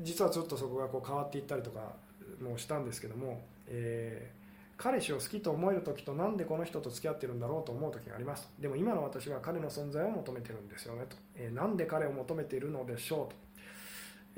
[0.00, 1.94] 実はちょっとそこがこう変わっていったりとか
[2.40, 8.50] もしたんですけども、えー、彼氏を好きと思える時となんでこの人と付き合ってるんだろうと思う時があります。
[8.58, 13.47] でも今の私は彼の存在を求めてるんですよねと、えー、なんで彼を求めているのでしょうと。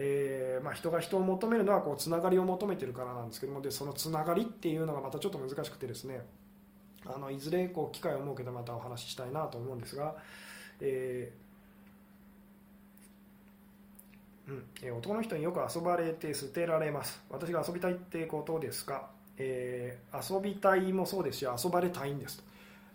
[0.03, 6.23] えー、まあ、人が人を求めるのはこうつながりを求めてるからなんですけどもでそのつながりっていうのがまたちょっと難しくてですね
[7.05, 10.15] あのいずれこう機会を設けてまたお話ししたいなと思うんですが、
[10.81, 14.53] えー
[14.87, 17.23] うん、男の人によく遊ばれて捨てられます。
[17.29, 22.50] 私が遊びたいってことですか、えー、遊びたいもそうですし遊ばれたいんですと。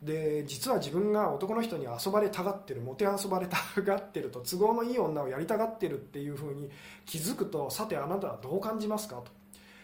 [0.05, 6.69] で実は自分が男の人に遊ばれたがってるもて遊ばれたがってると都合のいい女をやりたがってるっていうふうに
[7.05, 9.31] 気づくとさてあなたはどう感じますかと。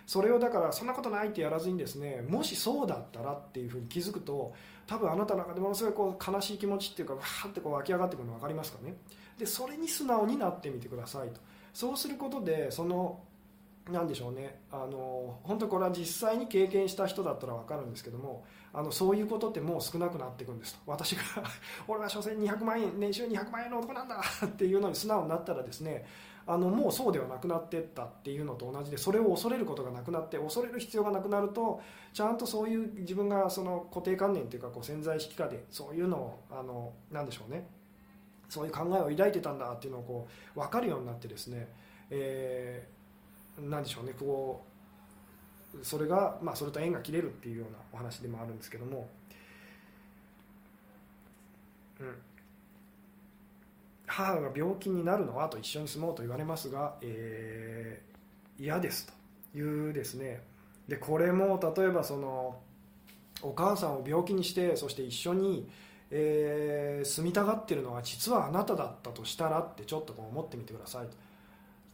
[0.05, 4.53] それをだからそんなことないってやらずにですねもしそうだったらっていうふうに気づくと
[4.85, 8.95] 多分あなたの中でものすごいこう悲しい気持ちっていうかわーってこう湧き上がってくるの分かりますかね。
[9.39, 11.39] でそれに素直になってみてくださいと。
[11.73, 13.21] そうすることでその
[13.89, 14.59] なんでしょうね。
[14.71, 18.43] あの本当これは実際に経験した人だったら分かるんですけども
[18.73, 20.79] あのそういうことってもう少なくなっていくんですと。
[20.85, 21.21] 私が
[21.87, 26.05] 俺は所詮200万円年収200万円の男なんだっていうのに素直になったらですね
[26.47, 31.81] あのもうそうではなくなってったっていうのと同じでそれを恐れることがなくなって恐れる必要がなくなると
[32.13, 37.67] ちゃんとそういう自分がその固定観念というかこう潜在意識下でそういうのをあのなんでしょうね。
[38.49, 41.69] そういう考えを抱いてたんだっていうのをこう分かるようになってですね、
[42.09, 44.13] えー、なんでしょうね。
[44.19, 44.70] こう
[45.83, 49.07] それが、まあ、それと縁が切れるっていうようなお話でもあるんですけども、
[51.99, 52.15] うん、
[54.05, 59.07] 母が病気になるのはと一緒に住もうと言われますが、えー、嫌です
[59.53, 60.41] というですね。
[60.87, 62.59] でこれも例えばその
[63.41, 65.69] お母さんを病気にしてそして一緒に、
[66.09, 71.13] えー、住みたがってるのは実はあなただったとしたらってちょっとこう思ってみてくださいと。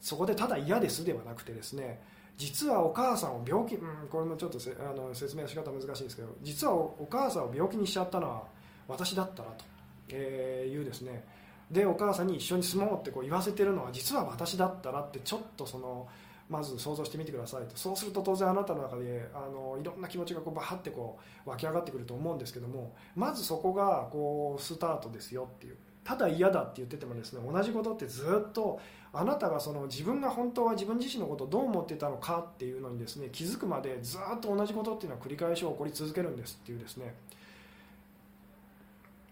[0.01, 1.99] そこでただ嫌ですではなくてですね
[2.37, 8.43] 実はお母さんを病気、うん、これもちょっとあの説明の仕方難しいんですけど実はお母さんを病気にしちゃったのは
[8.87, 9.65] 私だったらと、
[10.09, 11.25] えー、いうですね。
[11.71, 16.07] でお母さんに一緒に住もうってこう言わせてるのは実は私だったらってちょっとその
[16.49, 17.75] まず想像してみてくださいと。
[17.75, 25.77] そうすると当然あなたの中であのいろんな気持ちがこうバーってこう湧き上がってくると思うんですけどもまずそこがこうスタートですよっていう。
[26.07, 28.79] ただ嫌だって言っててもですね同じことってずっと
[29.11, 37.13] あなたがその自分が本当は自分自身のことをどう思ってたのかっていうのにですね気づくまでずっと同じことっていうのは繰り返し起こり続けるんですっていうですね、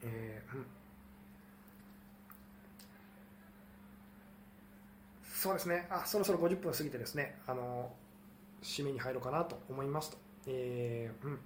[0.03, 0.65] えーうん。
[5.33, 5.87] そうですね。
[5.89, 7.89] あそろそろ50分過ぎてですねあの
[8.61, 10.17] 締めに入ろうかなと思いますと、
[10.47, 11.39] えー、うん。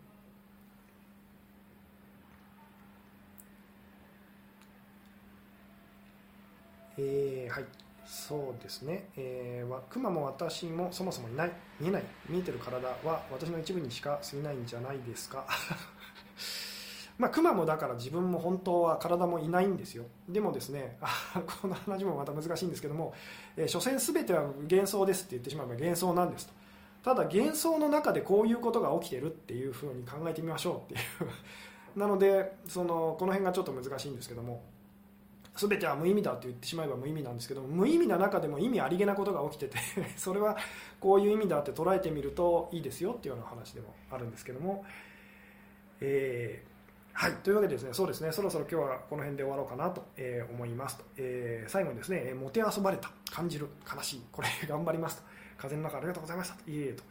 [7.00, 7.66] えー、はい。
[8.06, 11.52] そうですね、えー、クマも私もそもそもいない。
[11.80, 12.04] 見えない。
[12.28, 15.46] 見えてる体は私の一部にしか過ぎないんじゃないですか。
[17.20, 20.06] まあ、クマもだから自分も本当は体もいないんですよ。
[20.28, 23.14] でもですねあ この話もまた難しいんですけども、
[23.56, 26.54] えー、所詮全ては幻想ですって言ってしまえば幻想なんですと。
[27.04, 31.00] ただ幻想の中でこういうことが起きてるっていうふうに考えてみましょうっていう。
[32.00, 34.64] なのでそのこの辺がちょっと難しいんですけども
[35.68, 39.78] 全ては無意味だと言ってしまえば無意味なんですけど無意味な中でも意味ありげなことが起きてて
[40.16, 40.56] それは
[41.00, 44.86] こういう意味だって捉えてみるといいですよっていうような話でもあるんですけども、
[46.00, 55.40] えー、はいというわけでですねそうですねそろそろ今日はこの辺で終わろうかなとえ思いますと、えー、最後にですねもてあそばれた感じる悲しいこれ頑張りますと。
[55.60, 56.72] 風の中ありがとうございましたと。
[56.72, 57.04] いえいえと。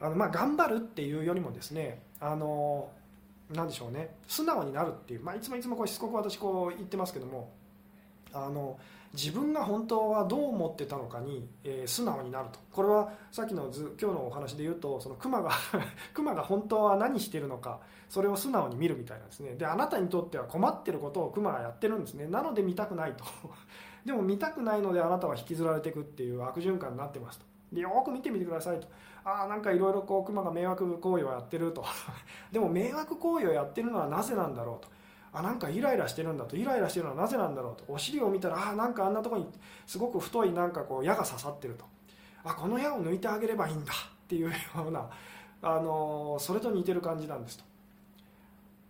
[0.00, 2.90] あのまあ頑張るっていうよりもですねあの
[3.50, 7.52] なんでしょうね素直になるっていう、まあ、いつもいつもこうしつこく私こう言ってますけども
[8.44, 8.78] あの
[9.16, 12.58] 自分が本当はどう思ってたのかに、えー、素直になると。
[12.70, 15.50] これはさっきの図今日のお話で言うとそのクマが
[16.12, 19.54] クマが本当は何してるのかそれを素直に見るみたいなんですね。
[19.56, 22.26] であなたにとっては困ってることをクマがやってるんですね。
[22.26, 23.24] なので見たくないと。
[24.04, 27.46] でも見たくないのであなたは引きずられていくっていう悪循環になってますと。
[27.72, 28.86] でよく見てみてくださいと。
[29.24, 31.84] ああなんかいろいろこうクマが迷惑行為をやってると。
[32.52, 34.95] でも迷惑行為をやってるのはなぜなんだろうと。
[35.38, 39.46] あなんかイライラしてるんだとイライラしてるのはなぜなんだろうとお尻を見たらあなんかあんなとこに
[39.86, 41.84] すごく太いなんかこう矢が刺さってると
[42.42, 44.54] あこの矢を抜いてあげればいいんだっていうよ
[44.88, 45.08] うな、
[45.62, 47.64] あのそれと似てる感じなんですと。
[47.64, 47.66] っ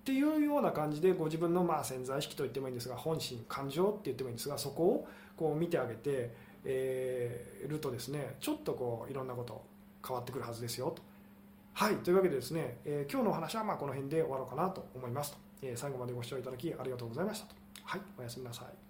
[0.04, 6.32] ていうような感じでご自分のまあ潜在意識と言ってもいいんですが本心感情って言ってもいいんですがそこをこう見てあげて、
[6.64, 9.64] えー、るとですねちょっとこういろんなこと
[10.06, 11.02] 変わってくるはずですよと。
[11.72, 15.45] はいというわけでですね、えー、今日のお話はまあこの辺で終わろうかなと思いますと。
[15.74, 17.54] 最後までご視聴いただきありがとうございましたと。
[17.84, 18.85] はい、おやすみなさい。